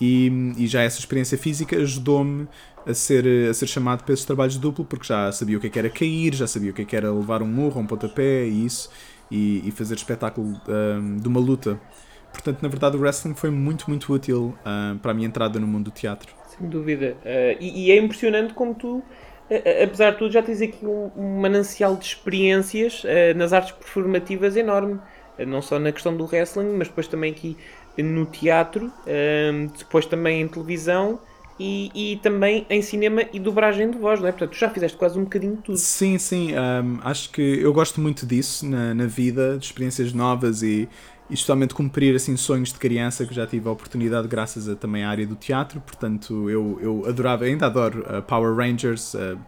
[0.00, 2.46] E, e, já essa experiência física ajudou-me
[2.86, 5.66] a ser, a ser chamado para esses trabalhos de duplo, porque já sabia o que,
[5.66, 7.86] é que era cair, já sabia o que, é que era levar um murro, um
[7.86, 8.90] pontapé e isso,
[9.28, 11.80] e, e fazer espetáculo um, de uma luta.
[12.32, 15.66] Portanto, na verdade, o wrestling foi muito, muito útil um, para a minha entrada no
[15.66, 16.32] mundo do teatro.
[16.46, 17.16] Sem dúvida.
[17.24, 19.02] Uh, e, e, é impressionante como tu
[19.82, 24.56] apesar de tudo, já tens aqui um, um manancial de experiências uh, nas artes performativas
[24.56, 24.94] enorme.
[25.38, 27.56] Uh, não só na questão do wrestling, mas depois também aqui
[27.98, 31.18] no teatro, uh, depois também em televisão
[31.60, 34.32] e, e, também em cinema e dobragem de voz, não é?
[34.32, 35.78] Portanto, tu já fizeste quase um bocadinho de tudo.
[35.78, 36.52] Sim, sim.
[36.54, 40.88] Um, acho que eu gosto muito disso na, na vida, de experiências novas e
[41.30, 45.04] e justamente cumprir assim sonhos de criança que já tive a oportunidade graças a, também
[45.04, 45.80] à área do teatro.
[45.80, 49.38] Portanto eu, eu adorava ainda adoro uh, Power Rangers uh,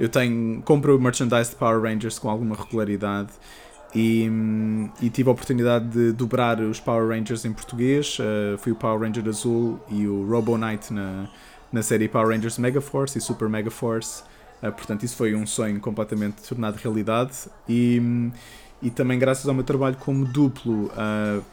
[0.00, 3.30] eu tenho compro merchandise de Power Rangers com alguma regularidade.
[3.94, 8.72] E, um, e tive a oportunidade de dobrar os Power Rangers em português uh, fui
[8.72, 11.26] o Power Ranger Azul e o Robo Knight na,
[11.72, 14.22] na série Power Rangers Mega Force e Super Mega Force.
[14.60, 17.32] Portanto isso foi um sonho completamente tornado realidade.
[17.68, 18.32] E um,
[18.82, 21.44] e também graças ao meu trabalho como duplo uh,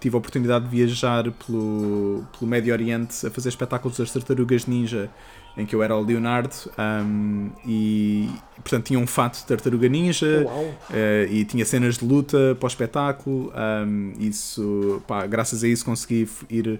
[0.00, 5.10] tive a oportunidade de viajar pelo, pelo Médio Oriente a fazer espetáculos das Tartarugas Ninja
[5.56, 10.44] em que eu era o Leonardo um, e portanto tinha um fato de Tartaruga Ninja
[10.46, 13.52] uh, e tinha cenas de luta para o espetáculo
[13.86, 16.78] um, isso, pá, graças a isso consegui ir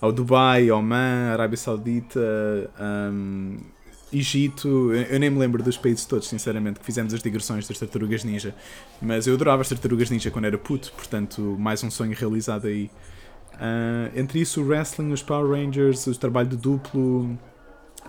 [0.00, 2.20] ao Dubai, Oman, Arábia Saudita
[2.80, 3.56] um,
[4.12, 8.24] Egito, eu nem me lembro dos países todos, sinceramente, que fizemos as digressões das tartarugas
[8.24, 8.54] ninja.
[9.00, 12.90] Mas eu adorava as tartarugas ninja quando era puto, portanto, mais um sonho realizado aí.
[13.54, 17.38] Uh, entre isso, o wrestling, os Power Rangers, o trabalho de duplo,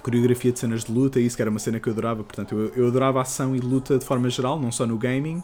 [0.02, 2.24] coreografia de cenas de luta, isso que era uma cena que eu adorava.
[2.24, 5.42] Portanto, eu, eu adorava ação e luta de forma geral, não só no gaming,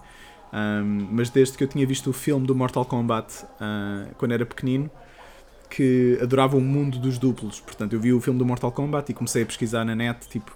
[0.51, 4.45] um, mas desde que eu tinha visto o filme do Mortal Kombat uh, quando era
[4.45, 4.91] pequenino
[5.69, 7.59] que adorava o mundo dos duplos.
[7.59, 10.51] Portanto, eu vi o filme do Mortal Kombat e comecei a pesquisar na net, tipo,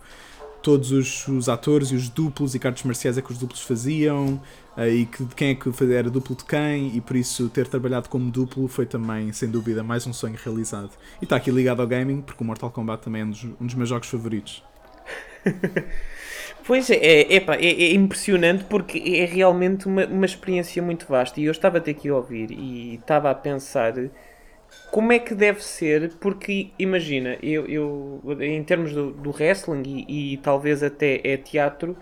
[0.62, 4.42] todos os, os atores e os duplos e cartas marciais é que os duplos faziam
[4.78, 8.08] uh, e que, quem é que era duplo de quem e por isso ter trabalhado
[8.08, 10.92] como duplo foi também, sem dúvida, mais um sonho realizado.
[11.22, 13.66] E está aqui ligado ao gaming porque o Mortal Kombat também é um dos, um
[13.66, 14.64] dos meus jogos favoritos.
[16.66, 21.40] Pois é, é, é, é, impressionante porque é realmente uma, uma experiência muito vasta.
[21.42, 23.94] E eu estava até aqui a ouvir e estava a pensar
[24.94, 30.34] como é que deve ser, porque imagina, eu, eu em termos do, do wrestling e,
[30.34, 31.98] e, talvez até é teatro,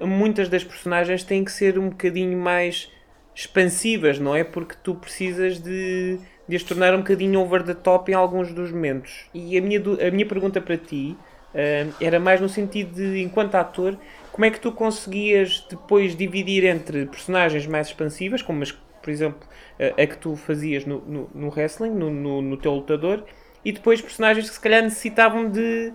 [0.00, 2.92] uh, muitas das personagens têm que ser um bocadinho mais
[3.34, 4.44] expansivas, não é?
[4.44, 8.70] Porque tu precisas de, de as tornar um bocadinho over the top em alguns dos
[8.70, 9.26] momentos.
[9.34, 11.16] E a minha, a minha pergunta para ti
[11.52, 13.98] uh, era mais no sentido de, enquanto ator,
[14.30, 18.70] como é que tu conseguias depois dividir entre personagens mais expansivas, como as
[19.02, 19.40] por exemplo,
[19.78, 23.24] a, a que tu fazias no, no, no wrestling, no, no, no, teu lutador,
[23.64, 25.92] e depois personagens que se calhar necessitavam de,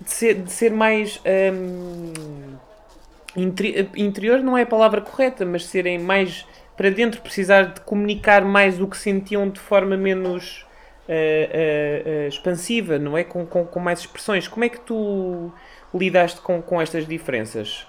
[0.00, 1.20] de, ser, de ser mais.
[1.54, 2.12] Um,
[3.34, 8.44] interi interior não é a palavra correta, mas serem mais para dentro, precisar de comunicar
[8.44, 10.66] mais o que sentiam de forma menos
[11.08, 13.24] uh, uh, uh, expansiva, não é?
[13.24, 14.48] Com, com, com mais expressões.
[14.48, 15.52] Como é que tu
[15.94, 17.86] lidaste com, com estas diferenças?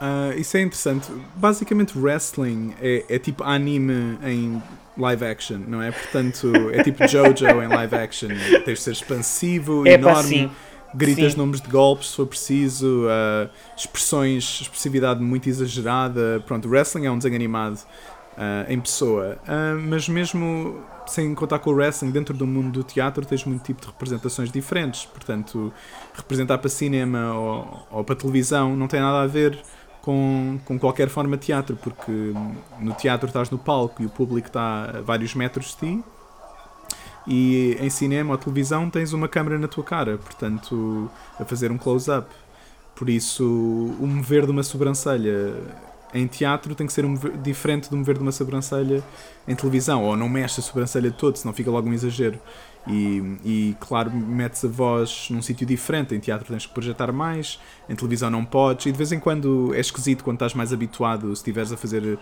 [0.00, 1.10] Uh, isso é interessante.
[1.34, 4.62] Basicamente, wrestling é, é, tipo anime em
[4.96, 5.90] live action, não é?
[5.90, 8.28] Portanto, é tipo JoJo em live action.
[8.64, 10.50] Tens de ser expansivo, é enorme.
[10.94, 11.38] Gritas sim.
[11.38, 16.42] nomes de golpes se for preciso, uh, expressões, expressividade muito exagerada.
[16.46, 19.38] Pronto, wrestling é um desenho animado uh, em pessoa.
[19.88, 23.80] mas mesmo sem contar com o wrestling, dentro do mundo do teatro tens muito tipo
[23.80, 25.04] de representações diferentes.
[25.06, 25.72] Portanto,
[26.14, 29.58] representar para cinema ou, ou para televisão não tem nada a ver
[30.06, 32.32] com, com qualquer forma de teatro, porque
[32.78, 36.04] no teatro estás no palco e o público está a vários metros de ti,
[37.26, 41.76] e em cinema ou televisão tens uma câmera na tua cara, portanto, a fazer um
[41.76, 42.28] close-up.
[42.94, 45.54] Por isso, o mover de uma sobrancelha
[46.14, 49.02] em teatro tem que ser um diferente do mover de uma sobrancelha
[49.48, 52.38] em televisão, ou não mexe a sobrancelha de todo, senão fica logo um exagero.
[52.86, 56.14] E, e, claro, metes a voz num sítio diferente.
[56.14, 58.86] Em teatro tens que projetar mais, em televisão não podes.
[58.86, 62.18] E de vez em quando é esquisito quando estás mais habituado, se estiveres a fazer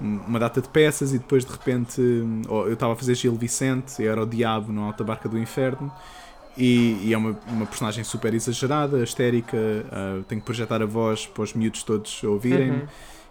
[0.00, 2.00] uma data de peças e depois de repente.
[2.48, 5.90] Oh, eu estava a fazer Gil Vicente, era o Diabo no Alta Barca do Inferno.
[6.58, 9.56] E, e é uma, uma, personagem super exagerada, histérica.
[9.56, 12.82] Uh, tenho que projetar a voz para os miúdos todos ouvirem-me.
[12.82, 12.86] Uhum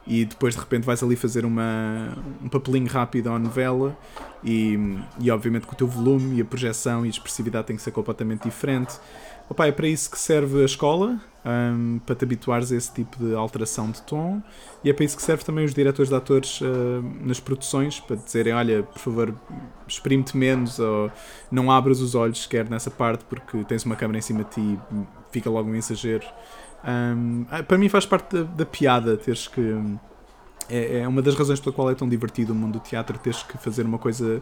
[0.06, 3.96] e depois de repente vais ali fazer uma, um papelinho rápido à novela
[4.44, 4.78] e,
[5.20, 7.92] e obviamente que o teu volume e a projeção e a expressividade tem que ser
[7.92, 9.00] completamente diferente.
[9.52, 13.18] Opa, é para isso que serve a escola, um, para te habituares a esse tipo
[13.18, 14.42] de alteração de tom,
[14.82, 16.66] e é para isso que serve também os diretores de atores uh,
[17.20, 19.36] nas produções, para dizerem: olha, por favor,
[19.86, 21.12] exprime-te menos, ou
[21.52, 24.62] não abras os olhos sequer nessa parte, porque tens uma câmera em cima de ti
[24.62, 24.80] e
[25.34, 26.26] fica logo um exagero.
[26.84, 29.78] Um, ah, para mim faz parte da, da piada teres que.
[30.70, 33.44] É, é, uma das razões pela qual é tão divertido o mundo do teatro, teres
[33.44, 34.42] que fazer uma coisa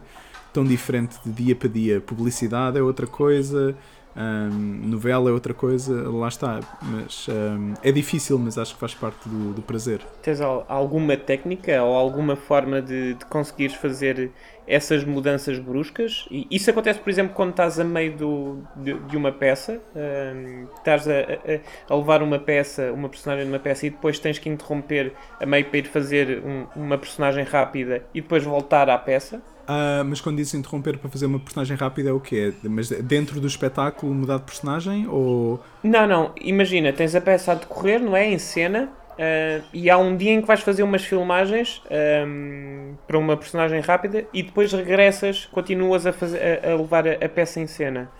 [0.52, 2.00] tão diferente de dia para dia.
[2.00, 3.74] Publicidade é outra coisa,
[4.16, 6.60] um, novela é outra coisa, lá está.
[6.82, 10.00] Mas um, é difícil, mas acho que faz parte do, do prazer.
[10.22, 14.30] Tens alguma técnica ou alguma forma de, de conseguires fazer
[14.66, 16.26] essas mudanças bruscas?
[16.30, 20.66] E isso acontece, por exemplo, quando estás a meio do, de, de uma peça, um,
[20.76, 24.48] estás a, a, a, levar uma peça, uma personagem numa peça e depois tens que
[24.48, 29.42] interromper a meio para ir fazer um, uma personagem rápida e depois voltar à peça.
[29.70, 32.52] Uh, mas quando dizes interromper para fazer uma personagem rápida é o quê?
[32.64, 35.62] Mas dentro do espetáculo mudar de personagem ou...
[35.84, 36.32] Não, não.
[36.40, 38.28] Imagina, tens a peça a decorrer, não é?
[38.28, 38.88] Em cena.
[39.20, 41.82] Uh, e há um dia em que vais fazer umas filmagens
[42.26, 47.12] um, para uma personagem rápida e depois regressas, continuas a, fazer, a, a levar a,
[47.12, 48.10] a, peça em cena.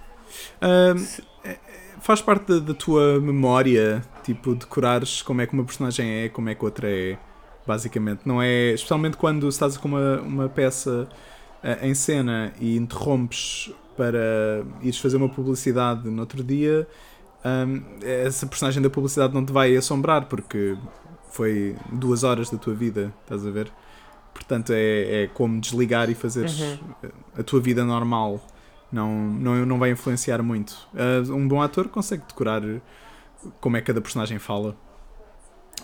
[0.61, 1.23] Uh, Se...
[2.03, 6.51] Faz parte da, da, tua memória, tipo, decorares como é que uma personagem é, como
[6.51, 7.17] é que outra é,
[7.67, 8.21] basicamente.
[8.27, 11.09] Não é, especialmente quando estás com uma, uma peça
[11.63, 16.87] uh, em cena e interrompes para ires fazer uma publicidade no outro dia,
[17.45, 20.77] um, essa personagem da publicidade não te vai assombrar porque
[21.31, 23.73] foi duas horas da tua vida, estás a ver?
[24.35, 27.11] Portanto, é, é como desligar e fazer uhum.
[27.39, 28.41] a tua vida normal.
[28.93, 30.89] Não, não, não vai influenciar muito.
[30.93, 32.63] Uh, um bom ator consegue decorar
[33.61, 34.77] como é que cada personagem fala.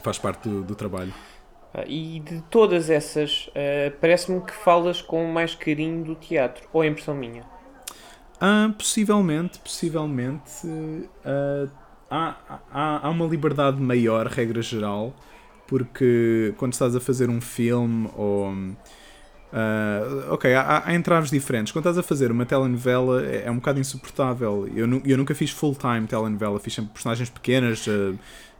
[0.02, 1.14] Faz parte do, do trabalho.
[1.72, 6.82] Ah, e de todas essas, uh, parece-me que falas com mais carinho do teatro, ou
[6.82, 7.44] é impressão minha?
[8.40, 10.66] Uh, possivelmente, possivelmente.
[10.66, 11.70] Uh,
[12.10, 12.36] há,
[12.70, 15.14] há, há uma liberdade maior, regra geral,
[15.66, 18.52] porque quando estás a fazer um filme ou,
[19.52, 21.72] Uh, ok, há, há entraves diferentes.
[21.72, 24.68] Quando estás a fazer uma telenovela é, é um bocado insuportável.
[24.74, 28.18] Eu, nu- eu nunca fiz full-time telenovela, fiz sempre personagens pequenas, uh,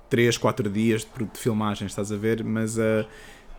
[0.09, 2.43] 3, 4 dias de, de filmagem, estás a ver?
[2.45, 3.05] Mas uh,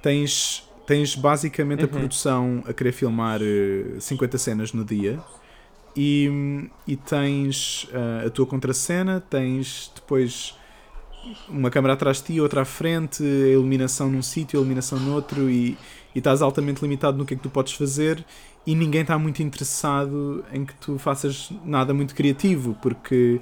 [0.01, 1.91] tens, tens basicamente a Uhum.
[1.93, 5.19] produção a querer filmar uh, 50 cenas no dia
[5.97, 10.55] e, e tens uh, a tua contracena, tens depois
[11.49, 15.49] uma câmera atrás de ti, outra à frente, a iluminação num sítio, a iluminação noutro
[15.49, 15.75] e,
[16.13, 18.23] e estás altamente limitado no que é que tu podes fazer
[18.65, 23.41] e ninguém está muito interessado em que tu faças nada muito criativo porque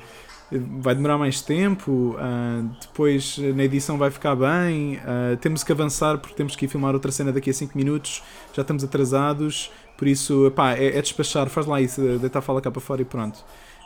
[0.51, 6.19] vai demorar mais tempo, ah, depois na edição vai ficar bem, ah, temos que avançar
[6.19, 10.08] porque temos que ir filmar outra cena daqui a 5 minutos, já estamos atrasados, por
[10.08, 13.05] isso epá, é, é despachar, faz lá isso, deitar a fala cá para fora e
[13.05, 13.43] pronto.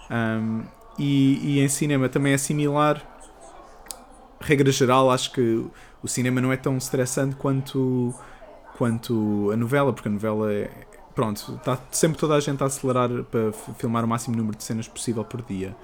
[0.09, 0.63] Ahm,
[0.97, 3.01] e, e em cinema também é similar,
[4.39, 5.65] regra geral, acho que
[6.01, 8.13] o cinema não é tão estressante quanto,
[8.77, 10.69] quanto a novela, porque a novela é.
[11.15, 14.87] Pronto, está sempre toda a gente a acelerar para filmar o máximo número de cenas
[14.87, 15.75] possível por dia.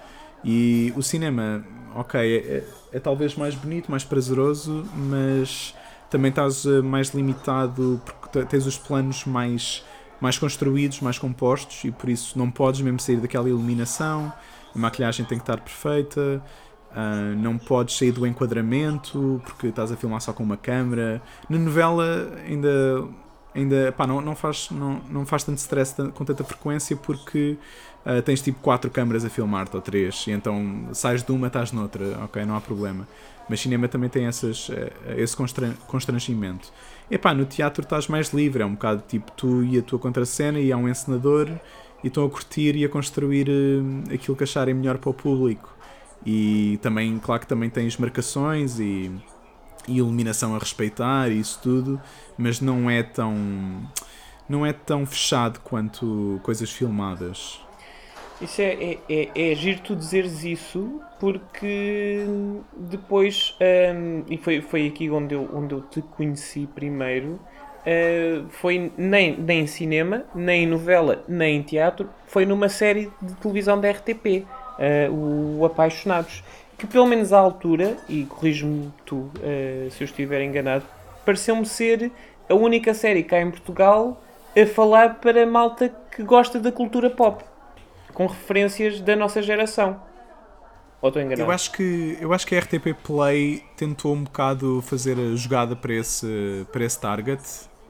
[0.44, 5.76] E o cinema, ok, é, é- é talvez mais bonito, mais prazeroso, mas
[6.10, 9.84] também estás eh, mais limitado porque te- tens os planos mais,
[10.20, 14.32] mais construídos, mais compostos e por isso não podes mesmo sair daquela iluminação,
[14.74, 16.42] a maquilhagem tem que estar perfeita,
[16.96, 21.22] ah, não podes sair do enquadramento porque estás a filmar só com uma câmera.
[21.50, 23.06] Na novela ainda,
[23.56, 27.58] ainda pá, não, não, faz, não, não faz tanto stress com tanta frequência porque
[28.06, 31.72] ah, tens tipo quatro câmaras a filmar-te ou três e então sais de uma, estás
[31.72, 33.08] noutra, ok, não há problema.
[33.50, 36.72] Mas cinema também tem essas, eh, esse constra- constrangimento.
[37.10, 40.60] Epá, no teatro estás mais livre, é um bocado tipo tu e a tua contracena
[40.60, 41.50] e há um encenador
[42.04, 45.76] e estão a curtir e a construir eh, aquilo que acharem melhor para o público.
[46.26, 49.12] E também, claro que também tens marcações e,
[49.88, 52.02] e iluminação a respeitar e isso tudo,
[52.38, 53.36] mas não é tão
[54.48, 57.60] não é tão fechado quanto coisas filmadas.
[58.42, 62.26] Isso é, é, é, é giro tu dizeres isso porque
[62.76, 63.56] depois,
[63.96, 67.40] hum, e foi, foi aqui onde eu, onde eu te conheci primeiro,
[67.86, 73.10] uh, foi nem, nem em cinema, nem em novela, nem em teatro, foi numa série
[73.22, 74.46] de televisão da RTP,
[75.10, 76.44] uh, o Apaixonados,
[76.78, 80.86] que pelo menos à altura, e corrijo-me tu uh, se eu estiver enganado,
[81.26, 82.12] pareceu-me ser
[82.50, 84.22] a única série cá em Portugal
[84.56, 87.44] a falar para malta que gosta da cultura pop
[88.14, 90.02] com referências da nossa geração.
[91.02, 91.42] Ou estou enganado?
[91.42, 95.76] Eu acho que eu acho que a RTP Play tentou um bocado fazer a jogada
[95.76, 97.42] para esse para esse target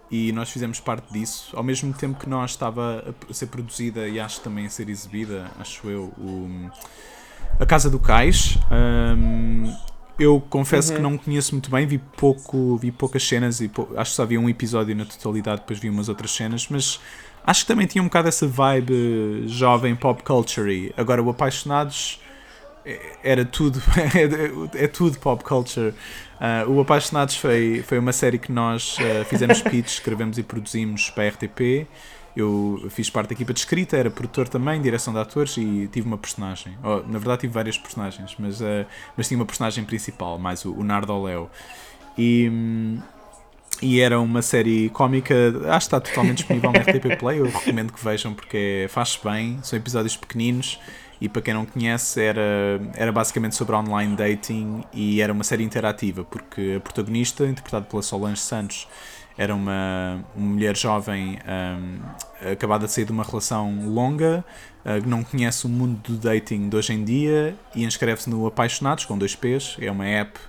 [0.09, 4.19] e nós fizemos parte disso, ao mesmo tempo que nós estava a ser produzida e
[4.19, 6.69] acho também a ser exibida, acho eu, o,
[7.59, 8.57] a Casa do Cais.
[8.71, 9.73] Hum,
[10.19, 10.95] eu confesso Uhum.
[10.97, 14.25] que não conheço muito bem, vi pouco, vi poucas cenas e pou- acho que só
[14.25, 16.99] vi um episódio na totalidade, depois vi umas outras cenas, mas
[17.45, 20.93] acho que também tinha um bocado essa vibe jovem pop culture.
[20.97, 22.19] Agora o Apaixonados
[22.85, 23.81] é- era tudo,
[24.77, 25.93] é, é tudo pop culture.
[26.39, 31.09] Ah, o Apaixonados foi, foi uma série que nós ah, fizemos pitch, escrevemos e produzimos
[31.09, 31.87] para a RTP.
[32.35, 36.05] Eu fiz parte da equipa de escrita, era produtor também, direção de atores e tive
[36.05, 36.77] uma personagem.
[36.83, 40.73] Oh, na verdade, tive várias personagens, mas, ah, mas tinha uma personagem principal, mais o,
[40.73, 41.49] o Nardo Leo.
[42.17, 42.51] E,
[43.81, 45.33] e era uma série cómica,
[45.67, 47.39] acho que está totalmente disponível na RTP Play.
[47.39, 50.79] Eu recomendo que vejam porque faz-se bem, são episódios pequeninos.
[51.19, 55.63] E para quem não conhece, era, era basicamente sobre online dating e era uma série
[55.63, 58.87] interativa, porque a protagonista, interpretada pela Solange Santos,
[59.37, 61.99] era uma, uma mulher jovem hum,
[62.51, 64.45] acabada de sair de uma relação longa,
[64.85, 68.47] uh, que não conhece o mundo do dating de hoje em dia e inscreve-se no
[68.47, 70.39] Apaixonados, com dois P's, é uma app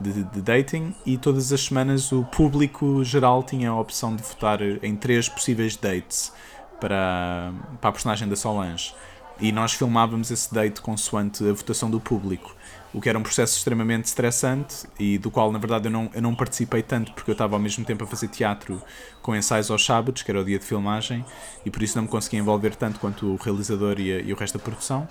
[0.00, 4.60] de, de dating, e todas as semanas o público geral tinha a opção de votar
[4.60, 6.32] em três possíveis dates
[6.80, 8.94] para, para a personagem da Solange.
[9.38, 12.55] E nós filmávamos esse date consoante a votação do público,
[12.96, 16.22] o que era um processo extremamente estressante e do qual, na verdade, eu não, eu
[16.22, 18.82] não participei tanto porque eu estava ao mesmo tempo a fazer teatro
[19.20, 21.22] com ensaios aos sábados, que era o dia de filmagem,
[21.64, 24.36] e por isso não me conseguia envolver tanto quanto o realizador e, a- e o
[24.36, 25.06] resto da produção.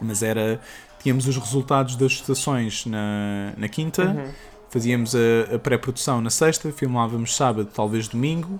[0.00, 0.60] Mas era.
[1.02, 4.32] Tínhamos os resultados das votações na, na quinta, Uhum.
[4.70, 8.58] fazíamos a, a pré-produção na sexta, filmávamos sábado, talvez domingo,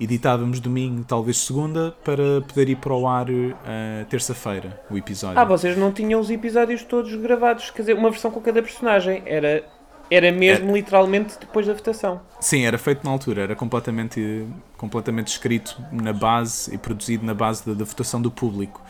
[0.00, 5.38] editávamos domingo, talvez segunda, para poder ir para o ar eh, terça-feira, o episódio.
[5.38, 9.22] Ah, vocês não tinham os episódios todos gravados, quer dizer, uma versão com cada personagem.
[9.24, 9.64] Era
[10.10, 12.20] Era mesmo literalmente depois da votação.
[12.38, 17.64] Sim, era feito na altura, era completamente, completamente escrito na base e produzido na base
[17.66, 18.82] da, da votação do público.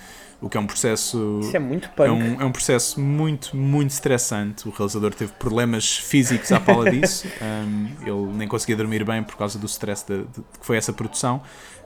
[0.45, 1.41] O que é um processo.
[1.43, 2.07] Isso é muito punk.
[2.07, 4.69] É um, é um processo muito, muito estressante.
[4.69, 7.27] O realizador teve problemas físicos à pala disso.
[7.41, 10.93] Um, ele nem conseguia dormir bem por causa do stress de, de, que foi essa
[10.93, 11.41] produção.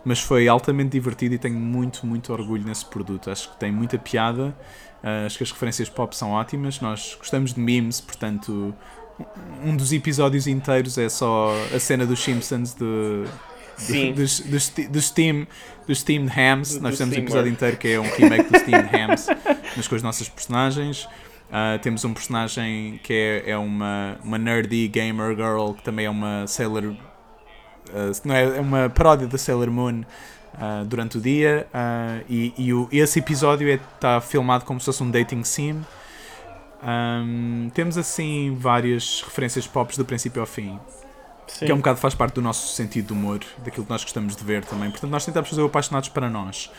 [0.05, 3.31] Mas foi altamente divertido e tenho muito, muito orgulho nesse produto.
[3.31, 4.57] Acho que tem muita piada.
[5.05, 6.81] Uh, acho que as referências pop são ótimas.
[6.81, 8.75] Nós gostamos de memes, portanto,
[9.65, 13.25] um dos episódios inteiros é só a cena dos Simpsons de
[13.79, 14.13] Sim.
[14.13, 15.47] dos, dos, dos, steam,
[15.87, 16.75] dos Steamed Hams.
[16.75, 19.27] Do, Nós temos um episódio inteiro que é um remake dos Steamed Hams,
[19.77, 21.05] mas com as nossas personagens.
[21.49, 23.13] Uh, temos um personagem que
[23.47, 26.85] é, é uma, uma nerdy gamer girl que também é uma Sailor.
[26.85, 26.97] Uh,
[28.25, 31.67] não é, é uma paródia da Sailor Moon uh, durante o dia.
[32.29, 35.83] e e o, esse episódio está é, filmado como se fosse um dating sim.
[36.83, 40.79] Um, temos assim várias referências pop do princípio ao fim.
[41.49, 41.67] Sim.
[41.67, 44.37] que é um bocado faz parte do nosso sentido de humor, daquilo que nós gostamos
[44.37, 44.91] de ver também.
[44.91, 46.71] Portanto, nós tentamos fazer o Apaixonados para nós.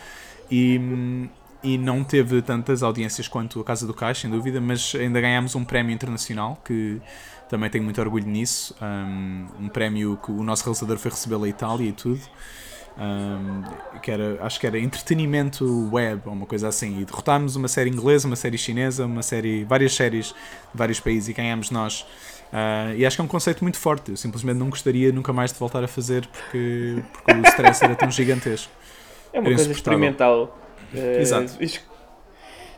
[0.50, 1.28] E,
[1.62, 5.54] e não teve tantas audiências quanto a Casa do Caixa, sem dúvida, mas ainda ganhámos
[5.54, 7.00] um prémio internacional, que
[7.48, 8.74] também tenho muito orgulho nisso.
[8.80, 12.20] Um, um prémio que o nosso realizador foi receber da Itália e tudo.
[12.98, 13.62] Um,
[14.00, 17.00] que era, acho que era entretenimento web ou uma coisa assim.
[17.00, 20.34] E derrotámos uma série inglesa, uma série chinesa, uma série, várias séries de
[20.74, 22.06] vários países e ganhámos nós
[22.52, 24.10] Uh, e acho que é um conceito muito forte.
[24.10, 27.94] Eu simplesmente não gostaria nunca mais de voltar a fazer porque, porque o stress era
[27.94, 28.72] tão gigantesco.
[29.32, 30.58] É uma coisa experimental.
[30.92, 31.56] Uh, Exato.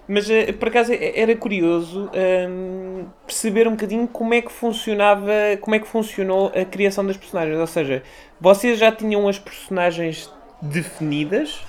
[0.06, 2.10] Mas uh, por acaso era curioso
[2.48, 7.16] um, perceber um bocadinho como é que funcionava, como é que funcionou a criação das
[7.16, 7.58] personagens.
[7.58, 8.02] Ou seja,
[8.38, 11.60] vocês já tinham as personagens definidas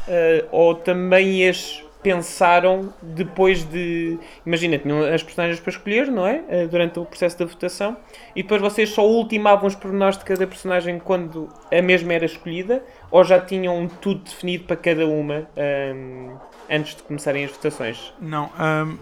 [0.52, 4.20] ou também as pensaram depois de.
[4.46, 6.44] Imagina, tinham as personagens para escolher, não é?
[6.50, 7.98] Eh, durante o processo da votação,
[8.36, 12.84] e depois vocês só ultimavam os pormenores de cada personagem quando a mesma era escolhida,
[13.10, 16.38] ou já tinham tudo definido para cada uma um, ehm,
[16.70, 18.14] antes de começarem as votações?
[18.20, 18.46] Não.
[18.46, 18.98] Um, ehm,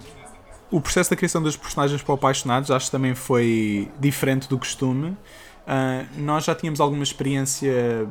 [0.69, 4.57] o processo da criação dos personagens para o Apaixonados acho que também foi diferente do
[4.57, 5.17] costume.
[5.67, 8.07] Uh, nós já tínhamos alguma experiência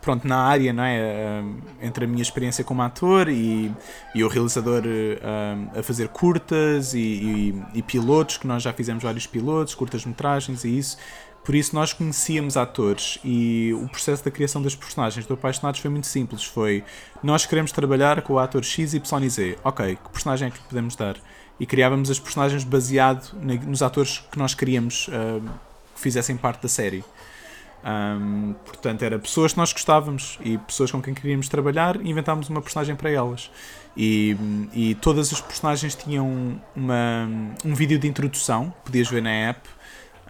[0.00, 0.96] pronto, na área, não é?
[0.98, 1.44] Eh,
[1.82, 3.72] entre a minha experiência como ator e,
[4.14, 9.02] e o realizador uh, a fazer curtas e, e, e, pilotos, que nós já fizemos
[9.02, 10.96] vários pilotos, curtas-metragens e isso.
[11.44, 15.90] Por isso nós conhecíamos atores e o processo da criação das personagens do Apaixonados foi
[15.90, 16.42] muito simples.
[16.42, 16.82] Foi,
[17.22, 19.58] nós queremos trabalhar com o ator X, Y e Z.
[19.62, 21.16] Ok, que personagem é que podemos dar?
[21.60, 23.32] E criávamos as personagens baseado
[23.64, 25.40] nos atores que nós queríamos uh,
[25.94, 27.04] que fizessem parte da série.
[27.86, 32.48] Um, portanto, era pessoas que nós gostávamos e pessoas com quem queríamos trabalhar e inventámos
[32.48, 33.48] uma personagem para elas.
[33.96, 34.36] E,
[34.74, 37.28] e todas as personagens tinham uma,
[37.64, 39.68] um vídeo de introdução, podias ver na app,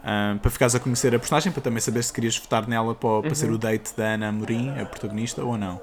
[0.07, 3.23] um, para ficares a conhecer a personagem, para também saber se querias votar nela para,
[3.23, 3.59] para ser o uhum.
[3.59, 5.81] date da Ana Amorim, a protagonista, ou não.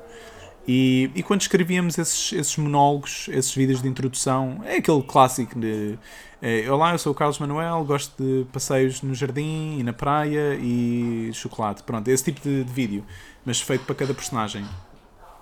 [0.68, 5.98] E, e quando escrevíamos esses, esses monólogos, esses vídeos de introdução, é aquele clássico de
[6.42, 10.56] é, Olá, eu sou o Carlos Manuel, gosto de passeios no jardim e na praia
[10.56, 11.84] e chocolate.
[11.84, 13.06] Pronto, esse tipo de, de vídeo,
[13.46, 14.66] mas feito para cada personagem.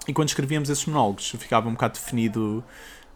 [0.07, 2.63] E quando escrevíamos esses monólogos, ficava um bocado definido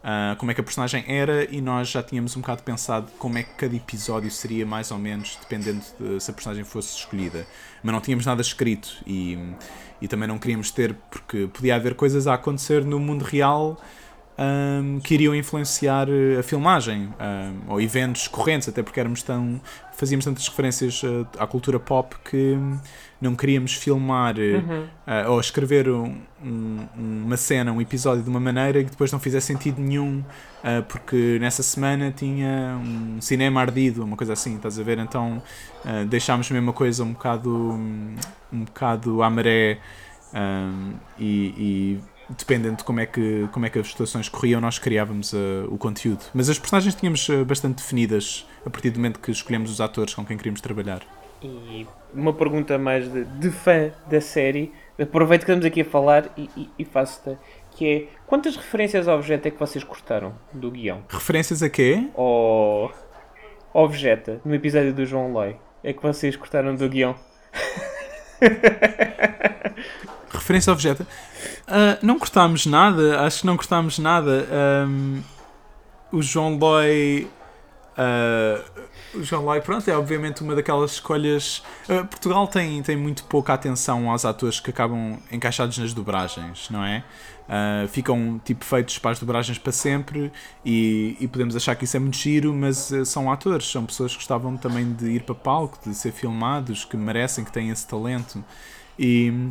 [0.06, 3.36] uh, como é que a personagem era e nós já tínhamos um bocado pensado como
[3.36, 7.46] é que cada episódio seria mais ou menos, dependendo de se a personagem fosse escolhida.
[7.82, 9.36] Mas não tínhamos nada escrito e
[10.00, 13.80] e também não queríamos ter, porque podia haver coisas a acontecer no mundo real
[14.38, 19.60] um, que iriam influenciar eh, a filmagem um, ou eventos correntes, até porque éramos tão,
[19.96, 22.58] fazíamos tantas referências uh, à cultura pop que
[23.20, 24.82] não queríamos filmar eh, uhum.
[25.06, 29.18] uh, ou escrever um, um, uma cena, um episódio de uma maneira que depois não
[29.18, 34.78] fizesse sentido nenhum, uh, porque nessa semana tinha um cinema ardido, uma coisa assim, estás
[34.78, 34.98] a ver?
[34.98, 35.42] Então
[35.84, 38.14] uh, deixámos mesmo a coisa um bocado, um,
[38.52, 39.78] um bocado à maré
[41.18, 45.32] e, e dependendo de como é que, como é que as situações corriam, nós criávamos
[45.32, 46.24] uh, o conteúdo.
[46.34, 50.14] Mas as personagens tínhamos uh, bastante definidas a partir do momento que escolhemos os atores
[50.14, 51.02] com quem queríamos trabalhar.
[51.42, 56.30] E uma pergunta mais de, de fã da série, aproveito que estamos aqui a falar
[56.36, 57.36] e, e, e faço-te,
[57.72, 61.04] que é quantas referências ao objeto é que vocês cortaram do guião?
[61.08, 62.08] Referências a quê?
[62.14, 62.92] Ao
[63.72, 67.14] objeto, no episódio do João Loi, é que vocês cortaram do guião.
[70.36, 71.02] Referência ao objeto.
[71.02, 74.46] Uh, não cortámos nada, acho que não cortámos nada.
[74.88, 75.22] Um,
[76.12, 77.28] o João Loi
[77.96, 81.62] uh, o João Lai, pronto, é obviamente uma daquelas escolhas.
[81.88, 86.84] Uh, Portugal tem, tem muito pouca atenção aos atores que acabam encaixados nas dobragens, não
[86.84, 87.02] é?
[87.46, 90.32] Uh, ficam tipo feitos para as dobragens para sempre
[90.64, 94.10] e, e, podemos achar que isso é muito giro, mas uh, são atores, são pessoas
[94.12, 97.86] que gostavam também de ir para palco, de ser filmados, que merecem, que têm esse
[97.86, 98.44] talento.
[98.98, 99.50] E,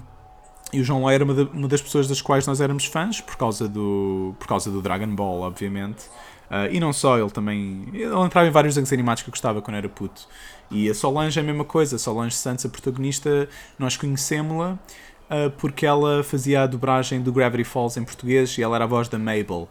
[0.76, 3.38] e o João Lai era uma, uma, das pessoas das quais nós éramos fãs por
[3.38, 6.05] causa do, por causa do Dragon Ball, obviamente.
[6.49, 7.86] Uh, e não só, ele também.
[7.93, 10.28] Ele entrava em vários desenhos animados que eu gostava quando era puto.
[10.69, 11.95] E a Solange é a mesma coisa.
[11.95, 13.49] A Solange Santos, a protagonista,
[13.80, 18.76] nós conhecemos-la uh, porque ela fazia a dobragem do Gravity Falls em português e ela
[18.76, 19.67] era a voz da Mabel.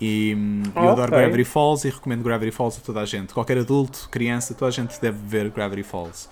[0.00, 3.32] E um, eu adoro Gravity Falls e recomendo Gravity Falls a toda a gente.
[3.32, 6.28] Qualquer adulto, criança, toda a gente deve ver Gravity Falls.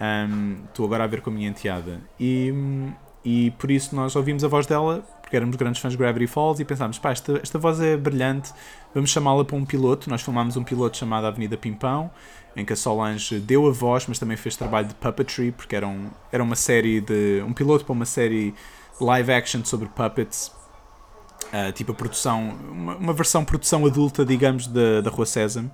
[0.00, 2.00] Um, estou agora a ver com a minha enteada.
[2.18, 2.92] E, hum,
[3.30, 6.62] e por isso nós ouvimos a voz dela, porque éramos grandes fãs de Gravity Falls,
[6.62, 8.54] e pensámos: pá, esta, esta voz é brilhante,
[8.94, 10.08] vamos chamá-la para um piloto.
[10.08, 12.10] Nós filmámos um piloto chamado Avenida Pimpão,
[12.56, 15.86] em que a Solange deu a voz, mas também fez trabalho de puppetry, porque era,
[15.86, 17.44] um, era uma série de.
[17.46, 18.54] um piloto para uma série
[18.98, 20.50] live action sobre puppets.
[21.52, 25.70] Uh, tipo a produção, uma, uma versão produção adulta, digamos, da, da Rua Sésamo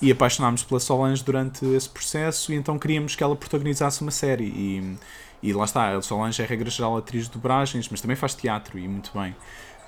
[0.00, 4.44] e apaixonámos pela Solange durante esse processo e então queríamos que ela protagonizasse uma série
[4.44, 4.96] e
[5.44, 8.78] e lá está, a Solange é regra geral atriz de dobragens, mas também faz teatro
[8.78, 9.32] e muito bem.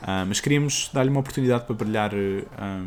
[0.02, 2.82] Uh, mas queríamos dar-lhe uma oportunidade para brilhar um, ah,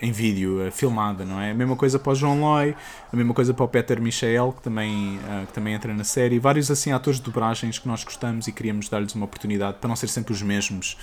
[0.00, 1.52] em vídeo, filmada, não é?
[1.52, 2.74] A mesma coisa para o João Loy,
[3.12, 6.40] a mesma coisa para o Peter Michael, que também, uh, que também entra na série.
[6.40, 9.94] Vários assim atores de dobragens que nós gostamos e queríamos dar-lhes uma oportunidade para não
[9.94, 10.96] ser sempre os mesmos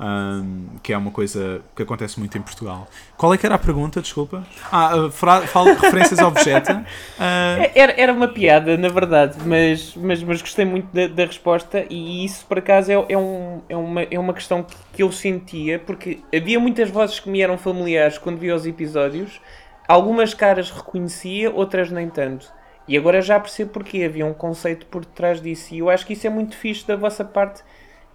[0.00, 2.86] um, que é uma coisa que acontece muito em Portugal.
[3.16, 4.44] Qual é que era a pergunta, desculpa?
[4.70, 6.84] Ah, fala de referências ao Vegeta.
[7.18, 7.68] Uh...
[7.74, 12.24] Era, era uma piada, na verdade, mas, mas, mas gostei muito da, da resposta e
[12.24, 15.78] isso, por acaso, é, é, um, é, uma, é uma questão que, que eu sentia,
[15.78, 19.40] porque havia muitas vozes que me eram familiares quando via os episódios,
[19.86, 22.52] algumas caras reconhecia, outras nem tanto.
[22.86, 25.74] E agora já percebo porque havia um conceito por detrás disso.
[25.74, 27.62] E eu acho que isso é muito fixe da vossa parte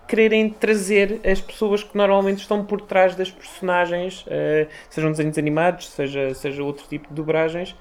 [0.08, 5.90] quererem trazer as pessoas que normalmente estão por trás das personagens, uh, sejam desenhos animados,
[5.90, 7.76] seja, seja outro tipo de dobragens,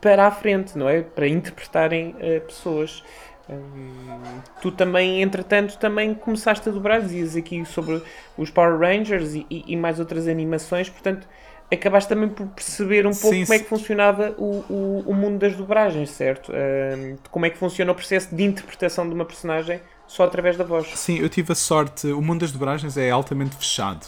[0.00, 1.02] para a frente, não é?
[1.02, 3.02] Para interpretarem uh, pessoas.
[3.48, 8.02] Um, tu também, entretanto, também começaste a dobrar, dizias aqui sobre
[8.36, 11.28] os Power Rangers e, e, mais outras animações, portanto,
[11.72, 15.38] acabaste também por perceber um pouco sim, como é que funcionava o, o, o mundo
[15.38, 16.52] das dobragens, certo?
[16.52, 20.64] Um, como é que funciona o processo de interpretação de uma personagem só através da
[20.64, 20.88] voz.
[20.94, 22.06] Sim, eu tive a sorte.
[22.08, 24.06] O mundo das dobragens é altamente fechado.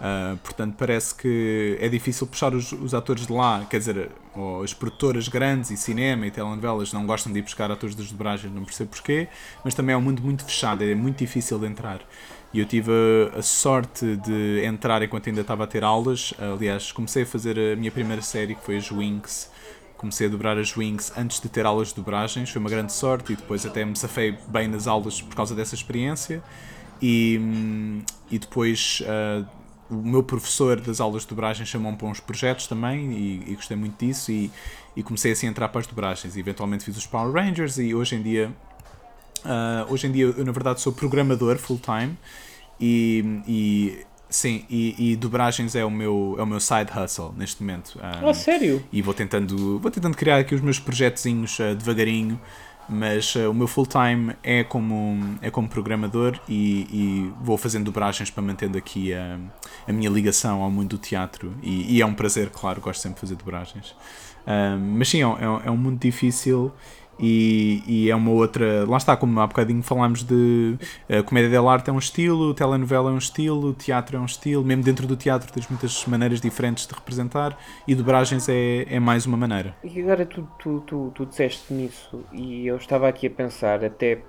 [0.00, 3.66] Uh, portanto, parece que é difícil puxar os, os, atores de lá.
[3.68, 4.10] Quer dizer,
[4.64, 8.52] as produtoras grandes e cinema e telenovelas não gostam de ir buscar atores das dobragens,
[8.52, 9.28] não percebo porquê.
[9.62, 12.00] Mas também é um mundo muito fechado, é muito difícil de entrar.
[12.52, 12.90] E eu tive
[13.34, 16.32] a, a sorte de entrar enquanto ainda estava a ter aulas.
[16.38, 19.50] Aliás, comecei a fazer a minha primeira série, que foi as Winx
[20.00, 23.34] comecei a dobrar as Wings antes de ter aulas de dobragens, foi uma grande sorte
[23.34, 26.42] e depois até me safei bem nas aulas por causa dessa experiência.
[27.02, 27.38] E,
[28.30, 29.46] e depois uh,
[29.90, 33.76] o meu professor das aulas de dobragem chamou-me para uns projetos também e, e, gostei
[33.76, 34.50] muito disso e,
[34.96, 36.34] e comecei assim a entrar para as dobragens.
[36.34, 38.50] E eventualmente fiz os Power Rangers e hoje em dia,
[39.44, 42.16] uh, hoje em dia eu na verdade sou programador full-time
[42.80, 47.62] e, e Sim, e, e, dobragens é o meu é o meu side hustle neste
[47.62, 47.98] momento.
[47.98, 48.82] Um, oh, sério?
[48.92, 52.40] E vou tentando vou tentando criar aqui os meus projetozinhos uh, devagarinho,
[52.88, 57.86] mas uh, o meu full time é como é como programador e, e vou fazendo
[57.86, 59.36] dobragens para mantendo aqui a,
[59.88, 63.16] a minha ligação ao mundo do teatro e, e é um prazer, claro, gosto sempre
[63.16, 63.96] de fazer dobragens.
[64.46, 66.72] Um, mas sim, é, é, é um mundo difícil
[67.20, 68.84] e, e, é uma outra.
[68.88, 70.76] Lá está, como há bocadinho falámos de.
[71.08, 74.64] A eh, comédia dell'arte é um estilo, telenovela é um estilo, teatro é um estilo,
[74.64, 79.26] mesmo dentro do teatro tens muitas maneiras diferentes de representar e dobragens é, é mais
[79.26, 79.74] uma maneira.
[79.84, 84.22] E agora tu, tu, tu, tu disseste nisso e eu estava aqui a pensar, até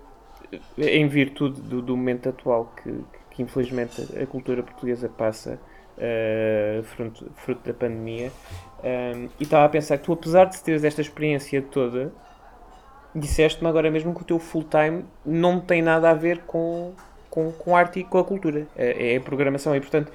[0.77, 2.91] em virtude do, do momento atual que,
[3.31, 5.59] que, infelizmente a cultura portuguesa passa.
[5.97, 8.31] Uh, fruto, fruto da pandemia,
[8.79, 12.11] um, eh, e estava a pensar que tu, apesar de teres esta experiência toda,
[13.13, 16.93] disseste-me agora mesmo que o teu full-time não tem nada a ver com,
[17.29, 18.67] com, com arte e com a cultura.
[18.75, 19.75] É, é programação.
[19.75, 20.11] E, portanto,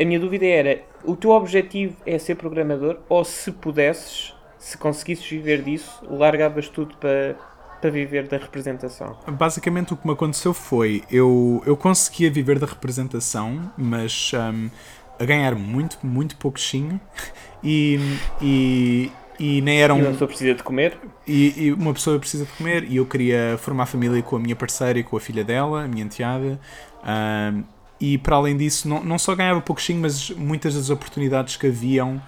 [0.00, 5.26] a minha dúvida era: o teu objetivo é ser programador ou se pudesses, se conseguisses
[5.26, 7.36] viver disso, largavas tudo para,
[7.80, 9.16] para viver da representação?
[9.28, 14.32] Basicamente, o que me aconteceu foi: eu, eu conseguia viver da representação, mas.
[14.34, 14.70] Um,
[15.18, 17.00] a ganhar muito, muito pouquinho
[17.62, 17.98] e,
[18.40, 19.12] e,
[19.42, 19.98] e nem eram.
[19.98, 20.98] E uma pessoa precisa de comer?
[21.26, 24.54] E, e, uma pessoa precisa de comer e eu queria formar família com a minha
[24.54, 26.60] parceira e com a filha dela, a minha enteada.
[27.02, 27.64] Um,
[28.00, 32.22] e para além disso, não, não só ganhava pouquinho, mas muitas das oportunidades que haviam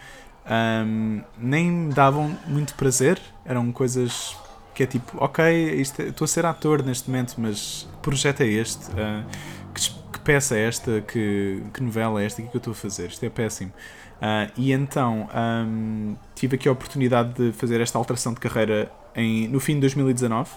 [0.87, 4.37] um, nem me davam muito prazer, eram coisas
[4.75, 8.47] que é tipo, ok, é, estou a ser ator neste momento, mas que projeto é
[8.47, 8.87] este?
[8.91, 9.25] Uh,
[9.73, 11.01] que, que, peça é esta?
[11.01, 12.41] Que, que novela é esta?
[12.41, 13.07] O que é que eu estou a fazer?
[13.07, 13.73] Isto é péssimo.
[14.15, 19.49] Uh, e então um, tive aqui a oportunidade de fazer esta alteração de carreira em,
[19.49, 20.51] no fim de 2019.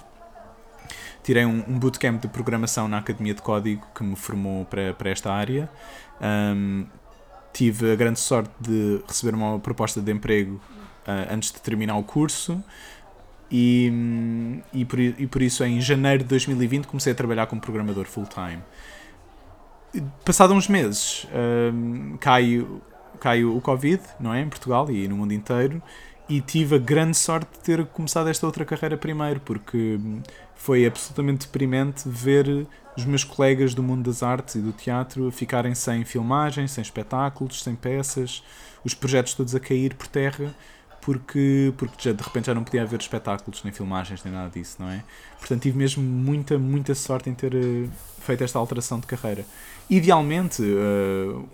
[1.23, 5.09] Tirei um, um bootcamp de programação na Academia de Código que me formou para, para
[5.09, 5.69] esta área.
[6.21, 6.85] Um,
[7.51, 12.03] tive a grande sorte de receber uma proposta de emprego uh, antes de terminar o
[12.03, 12.63] curso.
[13.49, 18.05] E, e, por, e por isso em janeiro de 2020 comecei a trabalhar como programador
[18.05, 18.61] full-time.
[20.25, 21.25] Passado uns meses,
[21.73, 22.81] um, caiu,
[23.17, 24.41] caiu o Covid, não é?
[24.41, 25.81] Em Portugal e no mundo inteiro,
[26.29, 29.99] e tive a grande sorte de ter começado esta outra carreira primeiro, porque
[30.55, 35.75] foi absolutamente deprimente ver os meus colegas do mundo das artes e do teatro ficarem
[35.75, 38.43] sem filmagens, sem espetáculos, sem peças,
[38.83, 40.53] os projetos todos a cair por terra
[41.07, 44.75] porque, porque já, de repente já não podia haver espetáculos, nem filmagens, nem nada disso,
[44.77, 45.05] não é?
[45.39, 47.89] Portanto, tive mesmo muita, muita sorte em ter uh,
[48.19, 49.45] feito esta alteração de carreira.
[49.89, 51.47] Idealmente, uh,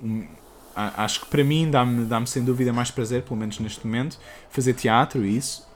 [0.76, 4.20] acho que para mim dá-me dá sem dúvida mais prazer, pelo menos neste momento,
[4.50, 5.68] fazer teatro e isso,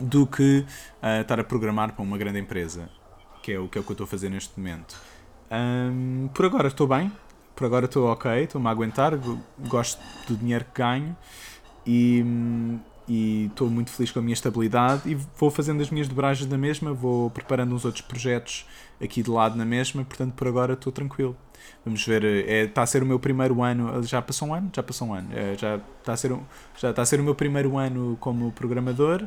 [0.00, 0.64] do que
[1.02, 2.88] uh, estar a programar para uma grande empresa,
[3.42, 4.96] que é o que, é o que eu estou a fazer neste momento.
[5.50, 7.12] Um, por agora estou bem,
[7.54, 9.12] por agora estou ok, estou-me a aguentar,
[9.68, 11.16] gosto do dinheiro que ganho
[11.86, 12.24] e,
[13.46, 16.92] estou muito feliz com a minha estabilidade e vou fazendo as minhas dobragens na mesma,
[16.92, 18.66] vou preparando uns outros projetos
[19.00, 21.36] aqui de lado na mesma, portanto por agora estou tranquilo.
[21.84, 24.70] Vamos ver, é, está a ser o meu primeiro ano, já passou um ano?
[24.74, 26.34] Já passou um ano, é, já, está a ser,
[26.78, 29.26] já está a ser o meu primeiro ano como programador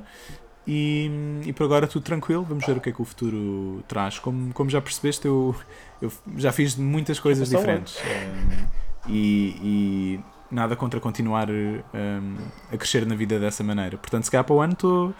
[0.67, 1.09] e,
[1.45, 4.19] e por agora tudo tranquilo, vamos ver o que é que o futuro traz.
[4.19, 5.55] Como, como já percebeste, eu,
[6.01, 7.97] eu já fiz muitas coisas diferentes.
[7.97, 8.65] Um,
[9.07, 10.19] e, e
[10.51, 12.35] nada contra continuar um,
[12.69, 13.97] a crescer na vida dessa maneira.
[13.97, 15.13] Portanto, se calhar para o ano estou.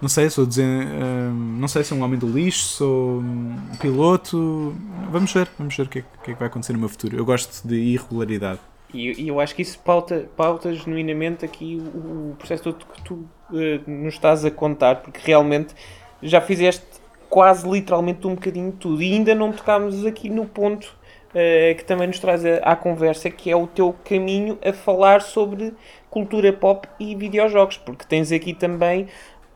[0.00, 4.74] Não sei, sou um, não sei se sou um homem do lixo, sou um piloto.
[5.10, 7.16] Vamos ver, vamos ver o que, é, que, é, que vai acontecer no meu futuro.
[7.16, 8.60] Eu gosto de irregularidade.
[8.94, 13.02] E, e eu acho que isso pauta, pauta genuinamente aqui o, o processo todo que
[13.02, 15.74] tu uh, nos estás a contar, porque realmente
[16.22, 16.84] já fizeste
[17.28, 20.86] quase literalmente um bocadinho de tudo e ainda não tocámos aqui no ponto
[21.30, 25.20] uh, que também nos traz a, à conversa, que é o teu caminho a falar
[25.22, 25.72] sobre
[26.10, 29.06] cultura pop e videojogos, porque tens aqui também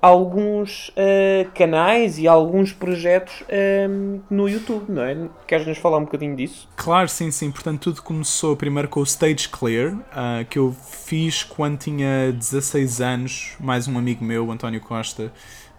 [0.05, 5.17] alguns uh, canais e alguns projetos uh, no YouTube, não é?
[5.47, 6.69] Queres nos falar um bocadinho disso?
[6.77, 7.51] Claro, sim, sim.
[7.51, 10.77] Portanto, tudo começou primeiro com o Stage Clear, uh, que eu
[11.07, 13.53] fiz quando tinha 16 anos.
[13.59, 15.33] Mais um amigo meu, o António Costa,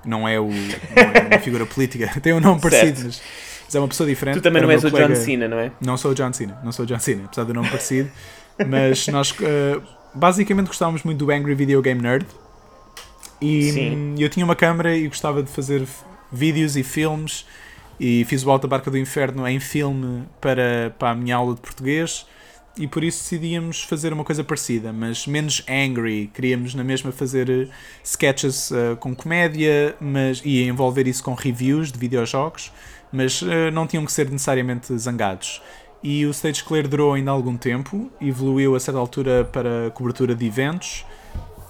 [0.03, 0.51] não é, o, não
[1.13, 3.21] é uma figura política, tem um nome parecido, mas
[3.65, 4.35] mas é uma pessoa diferente.
[4.35, 5.13] Tu também não és o colega...
[5.13, 5.71] John Cena, não é?
[5.81, 8.11] Não sou o John Cena, não sou o John Cena, apesar do nome parecido.
[8.67, 9.81] Mas nós uh,
[10.13, 12.27] basicamente gostávamos muito do Angry Video Game Nerd.
[13.45, 14.15] E Sim.
[14.17, 15.85] eu tinha uma câmera e gostava de fazer
[16.31, 17.45] vídeos e filmes.
[17.99, 21.61] E fiz o Alta Barca do Inferno em filme para, para a minha aula de
[21.61, 22.25] português.
[22.77, 26.29] E por isso decidíamos fazer uma coisa parecida, mas menos angry.
[26.33, 27.67] Queríamos na mesma fazer eh,
[28.03, 32.73] sketches uh, com comédia mas, e envolver isso com reviews de videojogos
[33.15, 35.61] mas uh, não tinham que ser necessariamente zangados.
[36.03, 40.45] E o Stage Clear durou ainda algum tempo, evoluiu a certa altura para cobertura de
[40.45, 41.05] eventos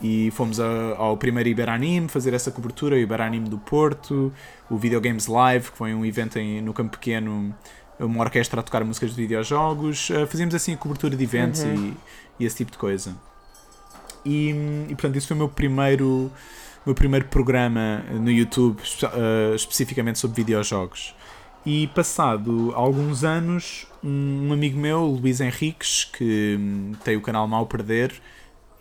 [0.02, 4.32] e fomos a, ao primeiro Iberanime fazer essa cobertura, o Iberanime do Porto,
[4.70, 7.56] o Videogames Live, que foi um evento em, no Campo Pequeno,
[8.00, 10.10] uma orquestra a tocar músicas de videojogos.
[10.10, 11.94] Uh, fazíamos assim a cobertura de eventos uhum.
[12.40, 13.16] e, e, esse tipo de coisa.
[14.26, 14.50] E,
[14.90, 16.32] e portanto, isso foi o meu primeiro,
[16.86, 21.16] meu primeiro programa no YouTube, uh, especificamente sobre videojogos.
[21.66, 27.66] E passado alguns anos, um amigo meu, Luís Henriques, que hum, tem o canal Mal
[27.66, 28.12] Perder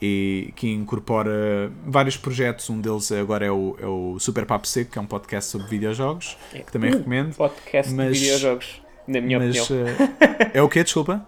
[0.01, 4.91] e que incorpora vários projetos, um deles agora é o, é o Super Papo Seco,
[4.91, 7.35] que é um podcast sobre videojogos, é que também recomendo.
[7.35, 9.87] Podcast mas, de videojogos, na minha mas, opinião.
[9.87, 10.83] Uh, é o quê?
[10.83, 11.25] Desculpa?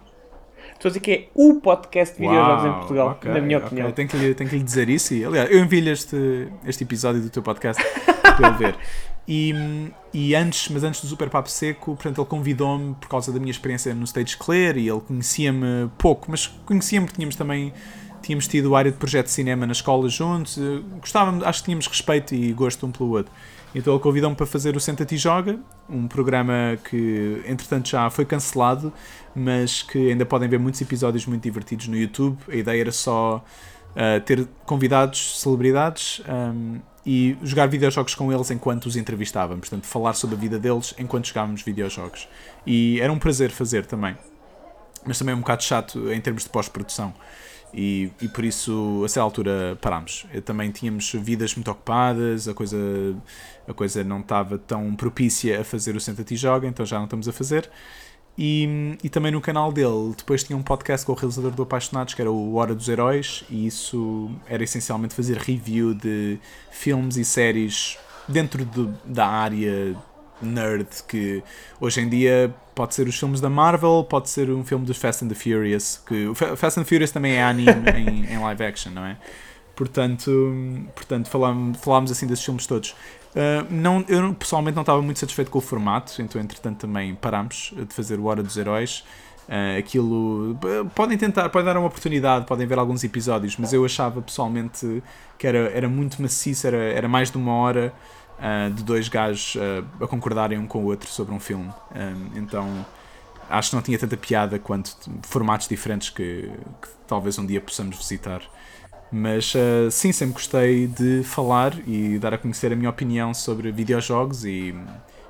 [0.74, 3.66] Estou a dizer que é o podcast de videojogos em Portugal, okay, na minha okay.
[3.66, 3.90] opinião.
[3.90, 5.12] Tenho que, lhe, tenho que lhe dizer isso.
[5.12, 7.82] E, aliás, eu envio-lhe este, este episódio do teu podcast
[8.36, 8.76] para ele ver.
[9.26, 9.52] E,
[10.14, 13.50] e antes, mas antes do Super Papo Seco, portanto, ele convidou-me por causa da minha
[13.50, 17.72] experiência no Stage Clear e ele conhecia-me pouco, mas conhecia-me porque tínhamos também
[18.22, 20.58] tínhamos tido área de projeto de cinema na escola juntos,
[21.00, 23.32] gostávamos, acho que tínhamos respeito e gosto um pelo outro.
[23.74, 25.58] Então ele convidou-me para fazer o Senta-te e Joga,
[25.88, 28.92] um programa que entretanto já foi cancelado,
[29.34, 32.38] mas que ainda podem ver muitos episódios muito divertidos no YouTube.
[32.48, 33.44] A ideia era só
[33.90, 40.12] uh, ter convidados, celebridades, um, e jogar videojogos com eles enquanto os entrevistávamos, portanto, falar
[40.12, 42.28] sobre a vida deles enquanto jogávamos videojogos.
[42.66, 44.14] E era um prazer fazer também,
[45.06, 47.14] mas também é um bocado chato em termos de pós-produção.
[47.72, 50.26] E, e por isso, a certa altura, parámos.
[50.32, 52.76] Eu também tínhamos vidas muito ocupadas, a coisa,
[53.66, 57.28] a coisa não estava tão propícia a fazer o Senta-te Joga, então já não estamos
[57.28, 57.70] a fazer.
[58.38, 62.14] E, e também no canal dele, depois tinha um podcast com o realizador do Apaixonados,
[62.14, 66.38] que era o Hora dos Heróis, e isso era essencialmente fazer review de
[66.70, 67.98] filmes e séries
[68.28, 69.96] dentro de, da área
[70.40, 71.42] nerd que
[71.80, 75.24] hoje em dia pode ser os filmes da Marvel, pode ser um filme dos Fast
[75.24, 78.64] and the Furious, que o Fast and the Furious também é anime em, em, live
[78.64, 79.16] action, não é?
[79.74, 80.30] Portanto,
[80.94, 82.90] portanto falámos, falámos assim desses filmes todos.
[83.30, 87.72] Uh, não, eu pessoalmente não estava muito satisfeito com o formato, então entretanto também parámos
[87.76, 89.04] de fazer o Hora dos Heróis.
[89.48, 90.58] Uh, aquilo
[90.94, 95.02] podem tentar, podem dar uma oportunidade, podem ver alguns episódios, mas eu achava pessoalmente
[95.38, 97.92] que era, era muito maciço, era, era mais de uma hora
[98.38, 101.70] uh, de dois gajos uh, a concordarem um com o outro sobre um filme.
[101.94, 102.86] Um, então
[103.48, 106.50] acho que não tinha tanta piada quanto formatos diferentes que,
[106.82, 108.42] que talvez um dia possamos visitar.
[109.10, 113.72] Mas uh, sim, sempre gostei de falar e dar a conhecer a minha opinião sobre
[113.72, 114.74] videojogos e,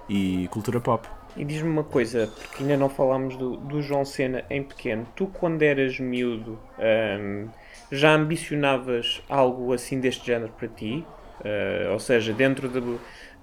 [0.08, 1.08] e cultura pop.
[1.36, 5.06] E diz-me uma coisa, porque ainda não falámos do, do João Cena em pequeno.
[5.14, 6.58] Tu, quando eras miúdo,
[7.20, 7.48] um,
[7.92, 11.06] já ambicionavas algo assim deste género para ti?
[11.40, 12.80] Uh, ou seja, dentro de,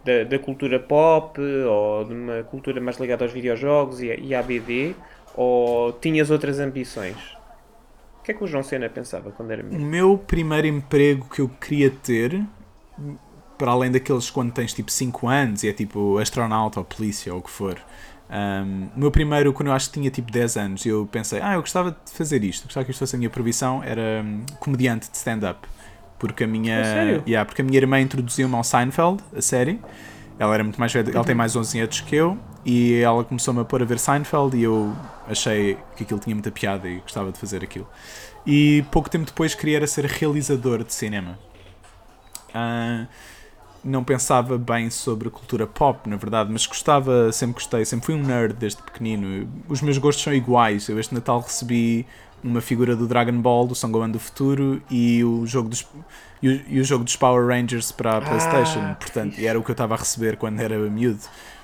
[0.03, 4.43] da, da, cultura pop ou de uma cultura mais ligada aos videojogos e, e à
[4.43, 4.93] BD,
[5.33, 7.15] ou tinhas outras ambições?
[8.19, 9.83] O que é que o João Cena pensava quando era menino?
[9.83, 12.43] O meu primeiro emprego que eu queria ter,
[13.57, 17.39] para além daqueles quando tens tipo 5 anos e é tipo astronauta ou polícia ou
[17.39, 17.79] o que for,
[18.29, 21.53] um, o meu primeiro, quando eu acho que tinha tipo 10 anos, eu pensei, ah,
[21.53, 25.09] eu gostava de fazer isto, gostava que isto fosse a minha profissão, era um, comediante
[25.09, 25.67] de stand-up
[26.17, 27.23] porque a minha, sério?
[27.27, 29.79] yeah, porque a minha irmã introduziu-me ao Seinfeld, a série.
[30.37, 31.37] Ela era muito mais velha, ela tem uhum.
[31.37, 34.93] mais 11 anos que eu e ela começou-me a pôr a ver Seinfeld e eu
[35.27, 37.87] achei que aquilo tinha muita piada e gostava de fazer aquilo.
[38.45, 41.39] E pouco tempo depois queria ser realizador de cinema.
[42.49, 43.07] Uh,
[43.83, 48.23] não pensava bem sobre cultura pop, na verdade, mas gostava, sempre gostei, sempre fui um
[48.23, 49.47] nerd desde pequenino.
[49.69, 50.89] Os meus gostos são iguais.
[50.89, 52.05] Eu este Natal recebi
[52.45, 55.85] uma figura do Dragon Ball, do Son Gohan do futuro e o jogo dos,
[56.41, 58.79] e o, e o jogo dos Power Rangers para a Playstation.
[58.79, 61.21] Ah, Portanto, e era o que eu estava a receber quando era miúdo.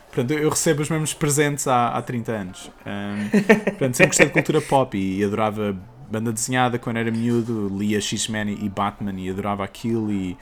[0.07, 2.71] Portanto, eu recebo os mesmos presentes há, há 30 anos.
[2.85, 3.29] Um,
[3.71, 5.77] portanto, sempre gostei de cultura pop e, e adorava
[6.09, 10.37] banda desenhada quando era miúdo, lia X-Men e Batman e adorava aquilo e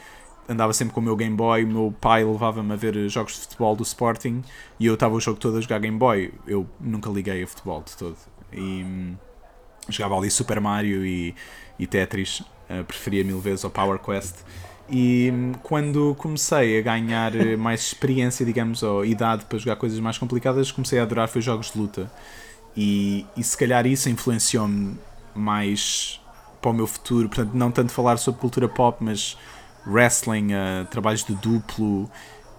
[0.47, 1.65] andava sempre com o meu Game Boy.
[1.65, 4.41] O meu pai levava-me a ver jogos de futebol do Sporting
[4.79, 6.33] e eu estava o jogo todo a jogar Game Boy.
[6.47, 8.17] Eu nunca liguei a futebol de todo.
[8.51, 9.13] E,
[9.91, 11.35] jogava ali Super Mario e,
[11.77, 14.43] e Tetris, uh, preferia mil vezes ao Power Quest.
[14.91, 19.99] E hum, quando comecei a ganhar eh, mais experiência, digamos, ou idade para jogar coisas
[19.99, 22.11] mais complicadas, comecei a adorar foi jogos de luta.
[22.75, 24.97] E, e se calhar isso influenciou-me
[25.35, 26.19] mais
[26.59, 27.29] para o meu futuro.
[27.29, 29.37] Portanto, não tanto falar sobre cultura pop, mas
[29.85, 32.09] wrestling, uh, trabalhos de duplo,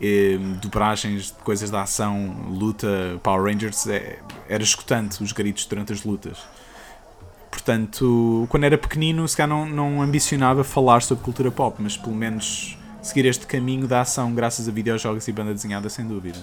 [0.01, 3.87] eh, dobragens de coisas da ação, luta, Power Rangers.
[3.87, 6.39] É, era escutante os gritos durante as lutas.
[7.71, 12.17] Portanto, quando era pequenino, se calhar não, não ambicionava falar sobre cultura pop, mas pelo
[12.17, 16.41] menos seguir este caminho da ação graças a videojogos e banda desenhada, sem dúvida.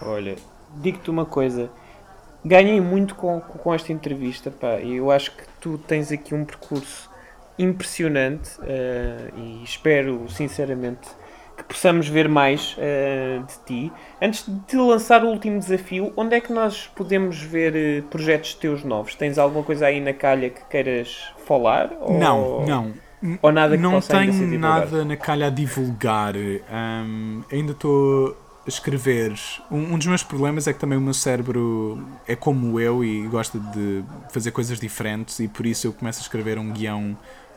[0.00, 0.36] Olha,
[0.76, 1.68] digo-te uma coisa.
[2.44, 6.44] Ganhei muito com, com esta entrevista, pá, e eu acho que tu tens aqui um
[6.44, 7.10] percurso
[7.58, 11.08] impressionante uh, e espero sinceramente
[11.56, 13.92] que possamos ver mais uh, de ti.
[14.20, 18.84] Antes de lançar o último desafio, onde é que nós podemos ver uh, projetos teus
[18.84, 19.14] novos?
[19.14, 21.92] Tens alguma coisa aí na calha que queiras falar?
[22.00, 22.18] Ou...
[22.18, 23.06] Não, não.
[23.40, 26.34] Ou nada que Não tenho nada na calha a divulgar.
[26.36, 29.32] Um, ainda estou a escrever.
[29.70, 33.26] Um, um, dos meus problemas é que também o meu cérebro é como eu e
[33.28, 37.16] gosta de fazer coisas diferentes e por isso eu começo a escrever um guião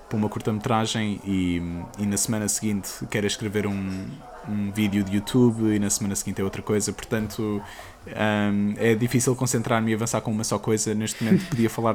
[0.09, 1.61] para uma curta-metragem e,
[1.99, 4.07] e na semana seguinte quero escrever um,
[4.49, 7.61] um vídeo de YouTube e na semana seguinte é outra coisa, portanto
[8.07, 10.95] um, é difícil concentrar-me e avançar com uma só coisa.
[10.95, 11.93] Neste momento podia falar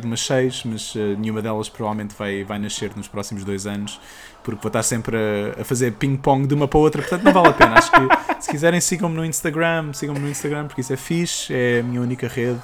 [0.00, 4.00] de umas seis, mas uh, nenhuma delas provavelmente vai, vai nascer nos próximos dois anos,
[4.44, 7.48] porque vou estar sempre a, a fazer ping-pong de uma para outra, portanto não vale
[7.48, 7.74] a pena.
[7.74, 11.80] Acho que se quiserem sigam-me no Instagram, sigam-me no Instagram porque isso é fixe, é
[11.80, 12.60] a minha única rede,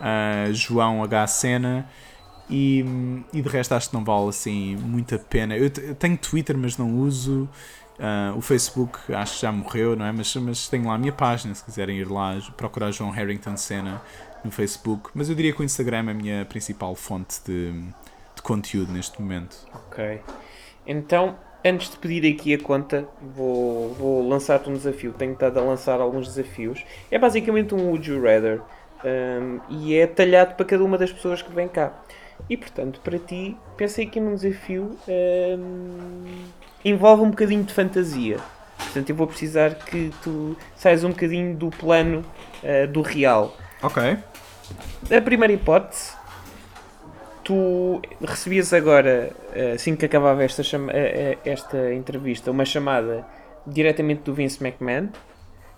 [0.00, 1.26] uh, João H.
[1.28, 1.88] Sena.
[2.48, 2.84] E,
[3.32, 5.56] e de resto acho que não vale assim muita pena.
[5.56, 7.48] Eu, tenho Twitter, mas não uso.
[7.98, 10.12] Uh, o Facebook acho que já morreu, não é?
[10.12, 14.00] Mas, mas tenho lá a minha página, se quiserem ir lá procurar João Harrington Senna
[14.44, 15.10] no Facebook.
[15.14, 17.72] Mas eu diria que o Instagram é a minha principal fonte de,
[18.34, 19.56] de conteúdo neste momento.
[19.74, 20.20] Ok.
[20.86, 25.12] Então, antes de pedir aqui a conta, vou, vou lançar-te um desafio.
[25.12, 26.84] Tenho estado a lançar alguns desafios.
[27.10, 28.60] É basicamente um Would You Rather
[29.04, 31.92] um, e é talhado para cada uma das pessoas que vem cá.
[32.48, 34.96] E portanto, para ti, pensei que um desafio
[35.58, 36.44] hum,
[36.84, 38.38] envolve um bocadinho de fantasia.
[38.78, 42.24] Portanto, eu vou precisar que tu saias um bocadinho do plano
[42.62, 43.56] uh, do real.
[43.82, 44.18] Ok.
[45.16, 46.14] A primeira hipótese,
[47.44, 49.30] tu recebias agora,
[49.74, 53.24] assim que acabava esta, chama- eh, eh, esta entrevista, uma chamada
[53.66, 55.08] diretamente do Vince McMahon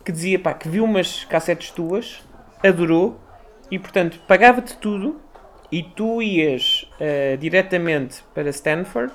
[0.05, 2.23] que dizia pá, que viu umas cassetes tuas,
[2.65, 3.21] adorou
[3.71, 5.21] e portanto pagava-te tudo
[5.71, 9.13] e tu ias eh, diretamente para Stanford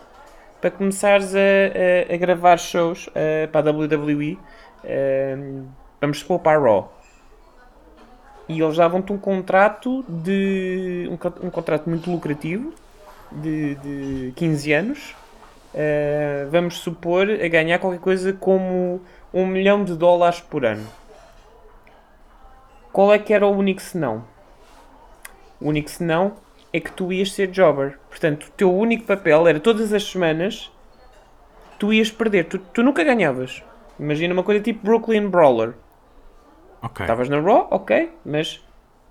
[0.61, 4.37] para começares a, a- a gravar shows eh, para a WWE.
[4.83, 5.37] eh,
[6.01, 6.93] vamos supor para a Raw
[8.47, 12.73] e eles davam-te um contrato de um, um contrato muito lucrativo
[13.31, 15.15] de, de 15 anos
[15.75, 19.01] Uh, vamos supor a ganhar qualquer coisa como
[19.33, 20.85] um milhão de dólares por ano
[22.93, 24.23] qual é que era o único senão?
[25.59, 26.33] o único senão
[26.73, 30.71] é que tu ias ser jobber portanto o teu único papel era todas as semanas
[31.79, 33.63] tu ias perder, tu, tu nunca ganhavas
[33.99, 35.75] imagina uma coisa tipo Brooklyn Brawler
[36.83, 37.05] Ok.
[37.05, 38.61] Estavas na Raw, ok, mas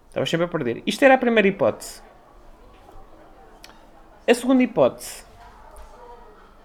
[0.09, 0.83] estavas sempre a perder.
[0.87, 2.03] Isto era a primeira hipótese.
[4.29, 5.25] A segunda hipótese.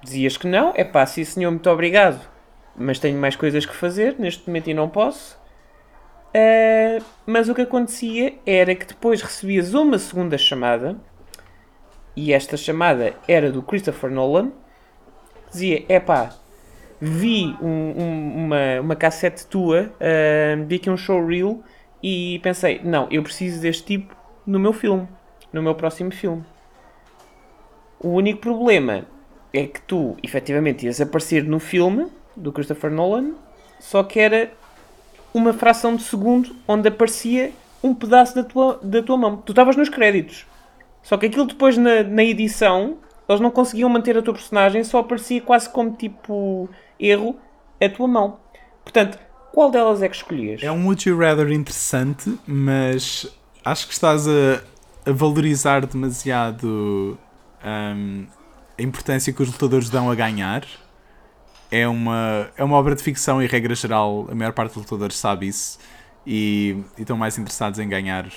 [0.04, 2.20] Dizias que não, é pá, sim senhor, muito obrigado,
[2.76, 5.37] mas tenho mais coisas que fazer neste momento e não posso.
[6.34, 10.98] Ah, mas o que acontecia era que depois recebias uma segunda chamada
[12.16, 14.52] e esta chamada era do Christopher Nolan.
[15.52, 16.34] Dizia: é pá,
[17.00, 21.64] vi um- um- uma, uma cassete tua, ah, vi aqui um showreel
[22.04, 24.16] e pensei, não, eu preciso deste tipo
[24.46, 25.08] no meu filme,
[25.54, 26.44] no meu próximo filme.
[28.00, 29.06] O único problema
[29.54, 33.34] é que tu, efetivamente, ias aparecer no filme do Christopher Nolan,
[33.80, 34.52] só que era
[35.34, 37.52] uma fração de segundo onde aparecia
[37.84, 39.38] um pedaço da tua, da tua mão.
[39.38, 40.46] Tu estavas nos créditos.
[41.04, 42.98] Só que aquilo depois na, na edição,
[43.28, 46.70] eles não conseguiam manter a tua personagem, só aparecia quase como tipo
[47.00, 47.36] erro
[47.82, 48.40] a tua mão.
[48.84, 49.20] Portanto,
[49.54, 50.62] qual delas é que escolhias?
[50.64, 53.28] É um Would You Rather interessante, mas
[53.64, 54.62] acho que estás a,
[55.06, 57.18] a valorizar demasiado
[57.66, 58.26] hum,
[58.78, 60.64] a importância que os lutadores dão a ganhar.
[61.72, 65.18] É uma, é uma obra de ficção e, regra geral, a maior parte dos lutadores
[65.18, 65.78] sabe isso
[66.26, 68.28] e, e estão mais interessados em ganhar.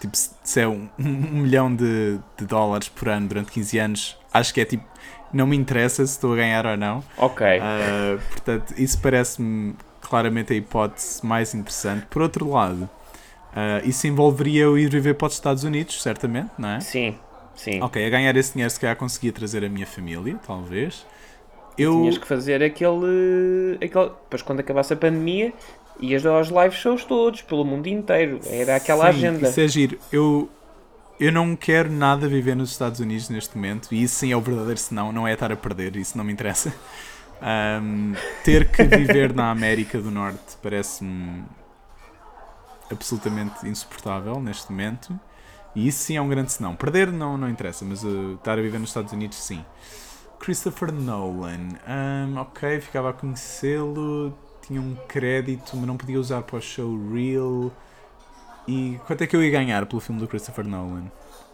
[0.00, 4.54] Tipo, se é um, um milhão de, de dólares por ano durante 15 anos, acho
[4.54, 4.84] que é tipo,
[5.32, 7.02] não me interessa se estou a ganhar ou não.
[7.16, 7.46] Ok.
[7.46, 12.06] Uh, portanto, isso parece-me claramente a hipótese mais interessante.
[12.06, 16.68] Por outro lado, uh, isso envolveria eu ir viver para os Estados Unidos, certamente, não
[16.68, 16.80] é?
[16.80, 17.16] Sim,
[17.54, 17.82] sim.
[17.82, 21.04] Ok, a ganhar esse dinheiro se calhar conseguia trazer a minha família, talvez.
[21.78, 21.92] Eu...
[21.92, 24.08] Tinhas que fazer aquele, aquele.
[24.08, 25.52] Depois, quando acabasse a pandemia,
[26.00, 28.40] ias aos live shows todos, pelo mundo inteiro.
[28.46, 29.48] Era aquela Sim, agenda.
[29.48, 29.98] Isso é giro.
[30.12, 30.48] Eu,
[31.20, 34.40] eu não quero nada viver nos Estados Unidos neste momento, e isso sim é o
[34.40, 36.72] verdadeiro senão, não é estar a perder, isso não me interessa.
[37.40, 41.44] Um, ter que viver na América do Norte parece-me
[42.90, 45.18] absolutamente insuportável neste momento.
[45.74, 46.74] E isso sim é um grande senão.
[46.74, 49.64] Perder não, não interessa, mas uh, estar a viver nos Estados Unidos sim.
[50.38, 51.68] Christopher Nolan.
[51.86, 54.32] Um, ok, ficava a conhecê-lo.
[54.66, 57.72] Tinha um crédito, mas não podia usar para o showreel.
[58.66, 61.10] E quanto é que eu ia ganhar pelo filme do Christopher Nolan?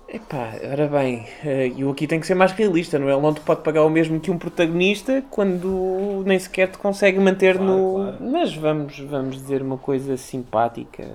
[0.06, 3.12] Epá, ora bem, eh, eu aqui tenho que ser mais realista, não é?
[3.12, 7.18] Ele não te pode pagar o mesmo que um protagonista quando nem sequer te consegue
[7.18, 8.14] manter no.
[8.20, 11.08] Mas vamos, vamos dizer uma coisa simpática.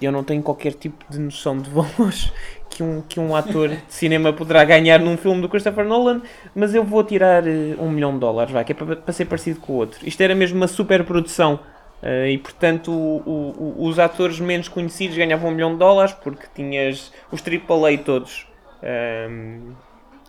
[0.00, 2.32] Eu não tenho qualquer tipo de noção de valores
[2.76, 6.20] que um, que um ator de cinema poderá ganhar num filme do Christopher Nolan,
[6.54, 9.24] mas eu vou tirar eh, um milhão de dólares, vai, que é para, para ser
[9.24, 10.06] parecido com o outro.
[10.06, 11.58] Isto era mesmo uma super produção.
[12.02, 16.46] eh, e portanto o- o- os atores menos conhecidos ganhavam um milhão de dólares porque
[16.54, 18.46] tinhas os AAA todos
[18.82, 19.72] ehm,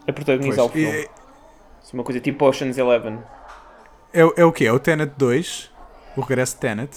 [0.07, 0.87] a protagonizar o filme.
[0.97, 1.07] é,
[1.93, 3.19] uma coisa tipo Ocean's Eleven.
[4.13, 4.65] é, é o quê?
[4.65, 5.69] É o Tenet 2?
[6.15, 6.91] O regresso de Tenet?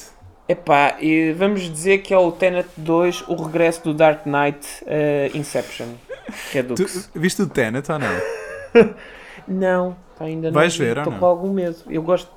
[0.50, 5.30] Epá, e vamos dizer que é o Tenet 2, o regresso do Dark Knight eh,
[5.32, 5.86] Inception.
[6.50, 7.08] Que é Tu, Dux.
[7.14, 8.94] viste o Tenet ou não?
[9.46, 10.54] Não, ainda não.
[10.54, 11.76] Vais ver ou Estou com algum medo.
[11.88, 12.30] Eu gosto,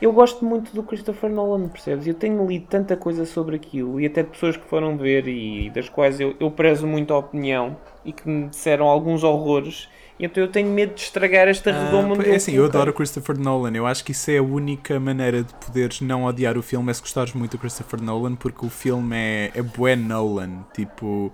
[0.00, 2.06] eu gosto muito do Christopher Nolan, percebes?
[2.06, 5.70] Eu tenho lido tanta coisa sobre aquilo e até de pessoas que foram ver e
[5.70, 9.88] das quais eu, eu prezo muito a opinião e que me disseram alguns horrores.
[10.22, 13.38] Então eu tenho medo de estragar esta redoma Ah, é assim, eu adoro o Christopher
[13.38, 13.72] Nolan.
[13.74, 16.94] Eu acho que isso é a única maneira de poderes não odiar o filme é
[16.94, 20.64] se gostares muito do Christopher Nolan, porque o filme é, é bué Nolan.
[20.74, 21.32] Tipo,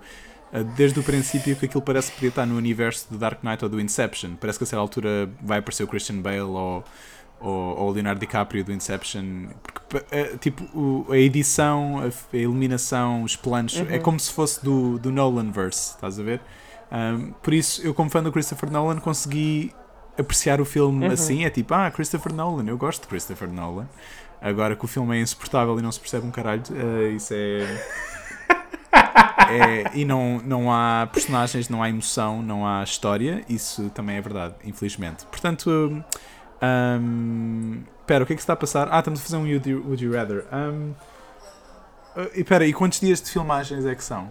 [0.53, 3.63] ah, desde o princípio que aquilo parece que podia estar no universo do Dark Knight
[3.65, 4.35] ou do Inception.
[4.39, 6.83] Parece que a certa altura vai aparecer o Christian Bale ou,
[7.41, 9.47] o Leonardo DiCaprio do Inception.
[9.89, 12.01] Porque, ah, tipo, o- a edição,
[12.33, 13.87] a, iluminação, os planos, Uhum.
[13.89, 16.39] é como se fosse do, do Nolanverse, estás a ver?
[16.91, 19.73] Um, por isso, eu, como fã do Christopher Nolan, consegui
[20.17, 21.11] apreciar o filme Uhum.
[21.13, 21.45] assim.
[21.45, 23.87] É tipo, ah, Christopher Nolan, eu gosto de Christopher Nolan.
[24.41, 27.61] Agora que o filme é insuportável e não se percebe um caralho, eh, isso é.
[29.49, 34.21] é- e não, não há personagens, não há emoção, não há história, isso também é
[34.21, 35.25] verdade, infelizmente.
[35.25, 36.03] Portanto,
[36.99, 38.87] hum, espera, o que é que se está a passar?
[38.91, 40.45] Ah, estamos a fazer um Would You, Would you Rather.
[40.53, 40.93] Hum,
[42.15, 44.29] eh, e espera, e quantos dias de filmagens é que são?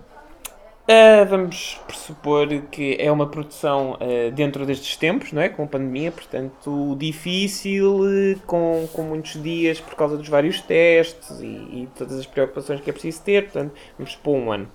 [0.89, 5.49] Ah, vamos pressupor que é uma produção ah, dentro destes tempos, não é?
[5.49, 11.41] Com a pandemia, portanto, difícil, eh, com, com muitos dias por causa dos vários testes
[11.41, 14.69] e, e todas as preocupações que é preciso ter, portanto, vamos supor um ano.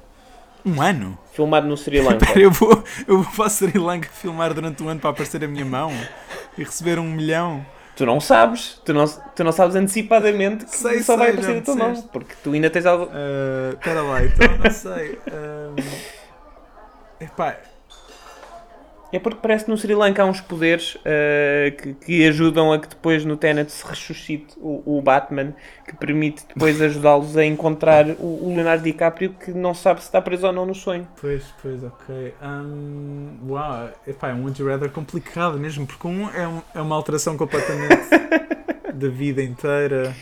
[0.66, 1.18] Um ano?
[1.32, 2.26] Filmado no Sri Lanka.
[2.26, 5.44] Espera, eu vou, eu vou para a Sri Lanka filmar durante um ano para aparecer
[5.44, 5.92] a minha mão
[6.58, 7.66] e receber um milhão.
[8.02, 11.50] Tu não sabes, tu não, tu não sabes antecipadamente que Sei, só vai sei, já
[11.52, 13.08] aparecer a tua mão, porque tu ainda tens algo.
[13.14, 15.20] Ah, Espera lá, então, não sei.
[15.32, 15.76] Ahm,
[17.20, 17.58] epá,
[19.14, 22.80] É porque parece que no Sri Lanka há uns poderes ah, que, que ajudam a
[22.80, 25.54] que depois no Tenet se ressuscite o, o Batman,
[25.86, 30.22] que permite depois ajudá-los a encontrar o, o Leonardo DiCaprio que não sabe se está
[30.22, 31.08] preso ou não no sonho.
[31.20, 32.34] pois, pois, ok.
[32.42, 36.82] Ahm, uau, epá, é um Would You Rather complicado mesmo, porque um é, um- é
[36.82, 38.10] uma alteração completamente
[38.94, 40.16] da vida inteira.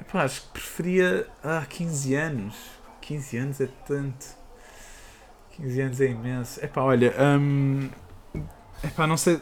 [0.00, 1.26] Epá, acho que preferia.
[1.44, 2.54] Ah, 15 anos.
[3.00, 4.26] 15 anos é tanto.
[5.52, 6.64] 15 anos é imenso.
[6.64, 7.14] Epá, olha.
[7.18, 7.88] ahm,
[8.84, 9.40] epá, não sei.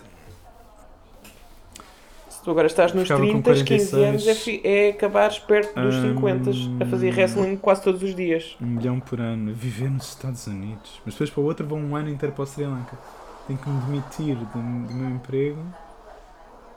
[2.29, 4.09] Se tu agora estás nos Ficava com 30, 15 46.
[4.09, 6.15] anos é, fi- é acabares perto dos Hum.
[6.15, 6.51] 50
[6.85, 8.57] a fazer wrestling quase todos os dias.
[8.61, 9.55] Um milhão por ano.
[9.55, 11.01] Viver nos Estados Unidos.
[11.05, 12.99] Mas depois para o outro vou um ano inteiro para o Sri Lanka.
[13.47, 15.59] Tenho que me demitir do, do meu emprego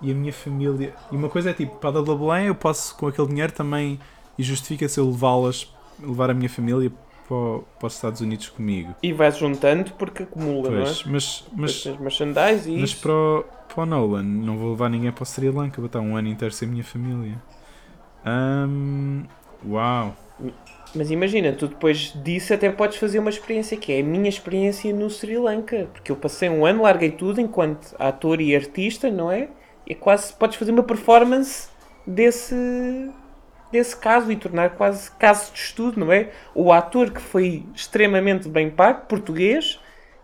[0.01, 0.93] e a minha família.
[1.11, 3.99] E uma coisa é tipo, para a Belém eu posso com aquele dinheiro também
[4.37, 6.91] e justifica-se eu levá-las, levar a minha família
[7.27, 8.95] para, para os Estados Unidos comigo.
[9.03, 10.85] E vais juntando porque acumula, não é?
[10.85, 13.01] Pois, mas, Mas, mas, merchandise e mas isso.
[13.01, 15.99] para, o, para o Nolan não vou levar ninguém para o Sri Lanka, vou estar
[16.01, 17.41] um ano inteiro sem a minha família.
[18.25, 19.23] Ahm,
[19.65, 20.15] uau.
[20.95, 24.93] Mas imagina, tu depois disso até podes fazer uma experiência que é a minha experiência
[24.93, 25.89] no Sri Lanka.
[25.93, 29.49] Porque eu passei um ano, larguei tudo enquanto ator e artista, não é?
[29.85, 31.69] E quase podes fazer uma performance
[32.05, 32.55] desse,
[33.71, 36.31] desse caso e tornar quase caso de estudo, não é?
[36.53, 39.79] O ator que foi extremamente bem pago, português,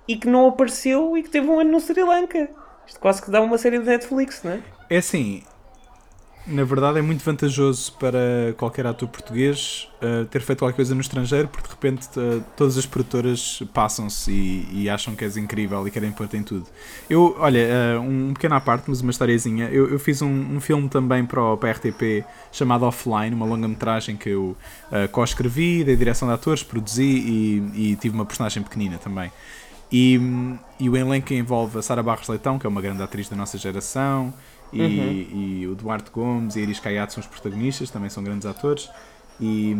[0.07, 2.49] e que não apareceu e que teve um ano no Sri Lanka.
[2.85, 4.59] Isto quase que dá uma série de Netflix, não é?
[4.89, 5.43] É assim,
[6.45, 10.99] na verdade é muito vantajoso para qualquer ator português uh, ter feito qualquer coisa no
[10.99, 15.87] estrangeiro, porque de repente uh, todas as produtoras passam-se e, e acham que és incrível
[15.87, 16.65] e querem pôr-te em tudo.
[17.09, 19.69] Eu, olha, uh, um pequeno à parte, mas uma historiazinha.
[19.69, 23.45] Eu, eu fiz um, um filme também para, o, para a RTP chamado Offline, uma
[23.45, 24.57] longa-metragem que eu
[25.11, 29.31] co-escrevi, dei direção de atores, produzi e, e tive uma personagem pequenina também.
[29.91, 30.19] E,
[30.79, 33.59] e o elenco envolve a Sara Barros Leitão, que é uma grande atriz da nossa
[33.59, 34.33] geração,
[34.81, 38.45] e, e o Duarte Gomes e a Iris Caiado são os protagonistas, também são grandes
[38.45, 38.89] atores.
[39.39, 39.75] E,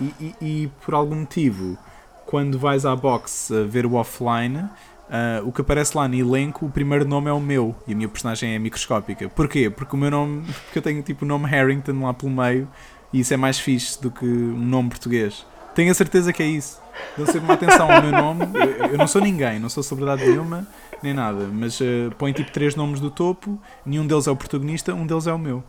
[0.00, 1.78] e, e- por algum motivo,
[2.26, 4.64] quando vais à box ver o offline,
[5.10, 7.96] ah, o que aparece lá no elenco, o primeiro nome é o meu e a
[7.96, 9.28] minha personagem é microscópica.
[9.28, 9.70] Porquê?
[9.70, 12.68] Porque o meu nome, porque eu tenho tipo o nome Harrington lá pelo meio
[13.12, 15.46] e isso é mais fixe do que um nome português.
[15.76, 16.80] Tenho a certeza que é isso.
[17.16, 18.46] Dão sempre uma atenção ao meu nome.
[18.90, 20.66] Eu, não sou ninguém, não sou celebridade nenhuma,
[21.02, 21.46] nem nada.
[21.52, 25.26] Mas uh, põe tipo três nomes do topo, nenhum deles é o protagonista, um deles
[25.26, 25.62] é o meu.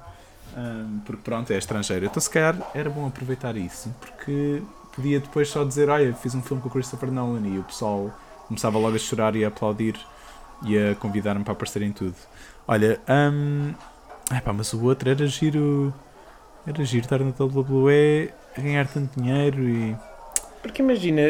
[1.05, 2.05] Porque pronto, é estrangeiro.
[2.05, 4.61] Então se calhar era bom aproveitar isso, porque
[4.95, 8.11] podia depois só dizer, olha, fiz um filme com o Christopher Nolan e o pessoal
[8.47, 9.95] começava logo a chorar e a aplaudir
[10.63, 12.15] e a convidar-me para aparecer em tudo.
[12.67, 13.73] Olha, hum,
[14.35, 15.93] epá, mas o outro era giro.
[16.65, 19.95] Era giro estar na WWE, ganhar tanto dinheiro e.
[20.61, 21.21] Porque imagina,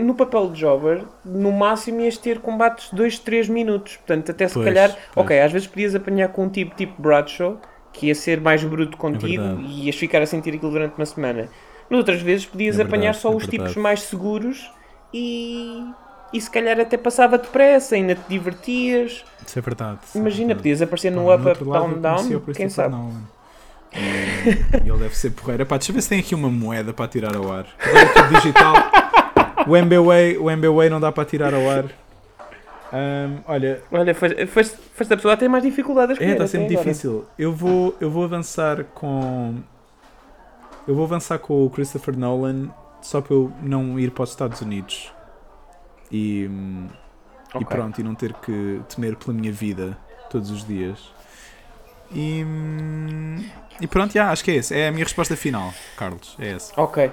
[0.00, 3.96] no papel de Jobber, no máximo ias ter combates de 2, 3 minutos.
[3.98, 5.26] Portanto, até se Pois, calhar, pois.
[5.26, 7.60] ok, às vezes podias apanhar com um tipo tipo Bradshaw,
[7.92, 9.62] que ia ser mais bruto contigo verdade.
[9.62, 11.48] e ias ficar a sentir aquilo durante uma semana.
[11.88, 13.70] Noutras vezes podias É apanhar verdade, só é os verdade.
[13.70, 14.72] tipos mais seguros
[15.12, 15.84] e,
[16.32, 19.24] e se calhar até passava depressa, ainda te divertias.
[19.46, 20.00] Isso é verdade.
[20.14, 20.58] é Imagina, verdade.
[20.58, 22.94] podias aparecer no Up, Up, Down, Down, quem sabe.
[22.94, 23.22] Nolan.
[23.94, 25.62] E, ele deve ser porreiro.
[25.62, 27.66] Epá, deixa eu ver se tem aqui uma moeda para tirar ao ar.
[27.78, 28.74] Agora digital.
[29.66, 31.84] O MBWay, o MBWay não dá para tirar ao ar.
[32.92, 36.46] Ahm, olha, Olha, foste, foste, foste a pessoa a ter mais dificuldade a é, está
[36.46, 36.84] sempre agora.
[36.84, 37.24] difícil.
[37.38, 39.56] Eu vou, eu vou avançar com.
[40.88, 42.70] Eu vou avançar com o Christopher Nolan
[43.00, 45.12] só para eu não ir para os Estados Unidos.
[46.10, 46.88] E, hum,
[47.60, 49.96] e pronto, e não ter que temer pela minha vida
[50.28, 51.12] todos os dias.
[52.12, 52.44] E,
[53.80, 54.74] e pronto, já, acho que é esse.
[54.74, 56.36] É a minha resposta final, Carlos.
[56.38, 56.72] É essa.
[56.80, 57.10] Ok.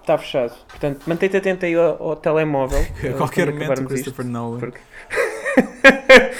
[0.00, 0.54] está fechado.
[0.68, 2.78] Portanto, mantém-te atento aí ao, ao telemóvel.
[3.02, 4.58] A eh, qualquer quando momento, acabarmos isto, Christopher Nolan.
[4.58, 4.80] porque-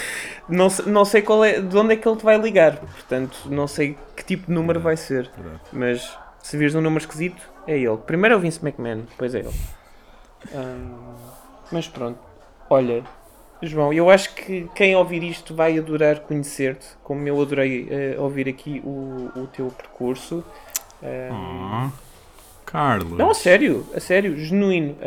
[0.49, 2.77] não, não sei qual é, de onde é que ele te vai ligar.
[2.77, 5.31] Portanto, não sei que tipo de número vai ser.
[5.37, 5.61] Verdade.
[5.73, 7.97] Mas se vires um número esquisito, é ele.
[7.99, 9.55] Primeiro é o Vince McMahon, depois é ele.
[10.55, 11.17] Ahm,
[11.73, 12.19] mas pronto.
[12.71, 13.03] Olha,
[13.63, 18.49] João, eu acho que quem ouvir isto vai adorar conhecer-te, como eu adorei eh, ouvir
[18.49, 20.45] aqui o, o teu percurso.
[21.03, 21.91] Ahm, Ah,
[22.65, 23.17] Carlos.
[23.19, 24.97] não, a sério, a sério, genuíno.
[25.01, 25.07] Ah,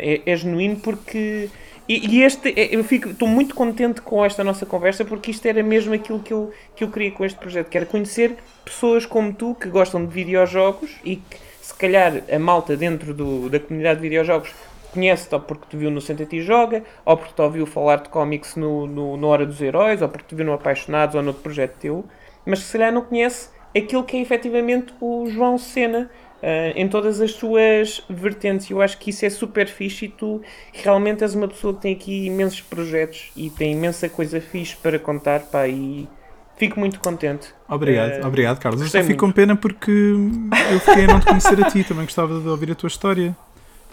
[0.00, 1.50] é, é genuíno porque.
[1.88, 5.46] E, e este, é- eu fico, estou muito contente com esta nossa conversa porque isto
[5.46, 9.06] era mesmo aquilo que eu, que eu queria com este projeto, que era conhecer pessoas
[9.06, 13.58] como tu que gostam de videojogos e que se calhar a malta dentro do, da
[13.58, 14.50] comunidade de videojogos
[14.92, 18.08] conhece-te ou porque te viu no Senta e Joga, ou porque te ouviu falar de
[18.08, 21.42] cómics no, no, no Hora dos Heróis, ou porque te viu no Apaixonados ou noutro
[21.42, 22.04] projeto teu,
[22.46, 26.10] mas que se calhar não conhece aquilo que é efetivamente o João Sena
[26.42, 28.70] ah, em todas as suas vertentes.
[28.70, 30.40] Eu acho que isso é super fixe e tu
[30.72, 34.98] realmente és uma pessoa que tem aqui imensos projetos e tem imensa coisa fixe para
[34.98, 36.08] contar, pá, e
[36.56, 37.48] fico muito contente.
[37.68, 38.82] Obrigado, Eh, obrigado, Carlos.
[38.82, 42.04] Eu só fico com pena porque eu fiquei a não te conhecer a ti, também
[42.04, 43.36] gostava de ouvir a tua história.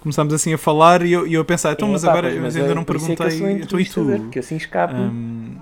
[0.05, 2.55] Começámos assim a falar e eu, e eu a pensar, então, mas agora eu mas
[2.55, 4.05] ainda é não por isso é que eu perguntei, sou então e tu?
[4.21, 4.93] Porque assim escapo.
[4.93, 5.55] Hum,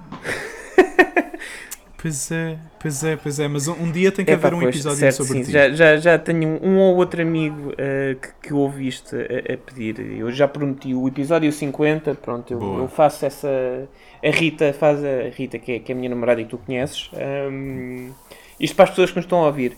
[1.97, 4.59] pois é, pois é, pois é, mas um, um dia tem que Epá, haver um
[4.59, 5.43] pois, episódio certo, sobre sim.
[5.45, 5.51] ti.
[5.53, 9.97] Já, já, já tenho um ou outro amigo eh, que, que ouviste a, a pedir.
[10.19, 12.13] Eu já prometi o episódio 50.
[12.15, 13.47] Pronto, eu, eu faço essa.
[13.47, 16.57] A Rita faz a Rita, que é, que é a minha namorada e que tu
[16.57, 17.09] conheces.
[17.49, 18.11] hum,
[18.59, 19.77] isto para as pessoas que nos estão a ouvir.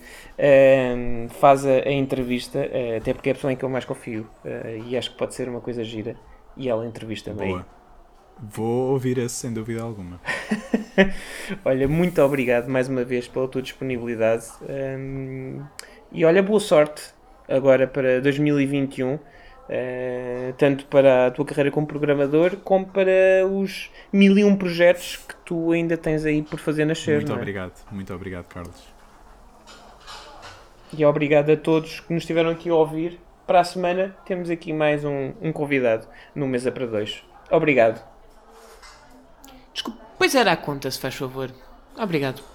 [1.40, 4.28] Faz a, a entrevista, eh, até porque é a pessoa em que eu mais confio.
[4.44, 6.16] eh, e acho que pode ser uma coisa gira.
[6.58, 7.50] E ela entrevista-me aí.
[7.50, 7.66] Boa.
[8.42, 10.20] Vou ouvir esse sem dúvida alguma.
[11.64, 14.46] Olha, muito obrigado mais uma vez pela tua disponibilidade.
[14.62, 15.64] hum,
[16.12, 17.14] e olha, boa sorte
[17.48, 19.20] agora para 2021,
[19.68, 25.18] eh, tanto para a tua carreira como programador, como para os mil e um projetos
[25.18, 27.18] que tu ainda tens aí por fazer nascer.
[27.18, 27.36] Muito é?
[27.36, 28.95] obrigado, muito obrigado, Carlos.
[30.98, 33.20] E obrigado a todos que nos estiveram aqui a ouvir.
[33.46, 37.22] Para a semana temos aqui mais um, um convidado no Mesa para Dois.
[37.52, 38.02] Obrigado.
[39.74, 41.52] Desculpe, pois era a conta, se faz favor.
[41.98, 42.55] Obrigado.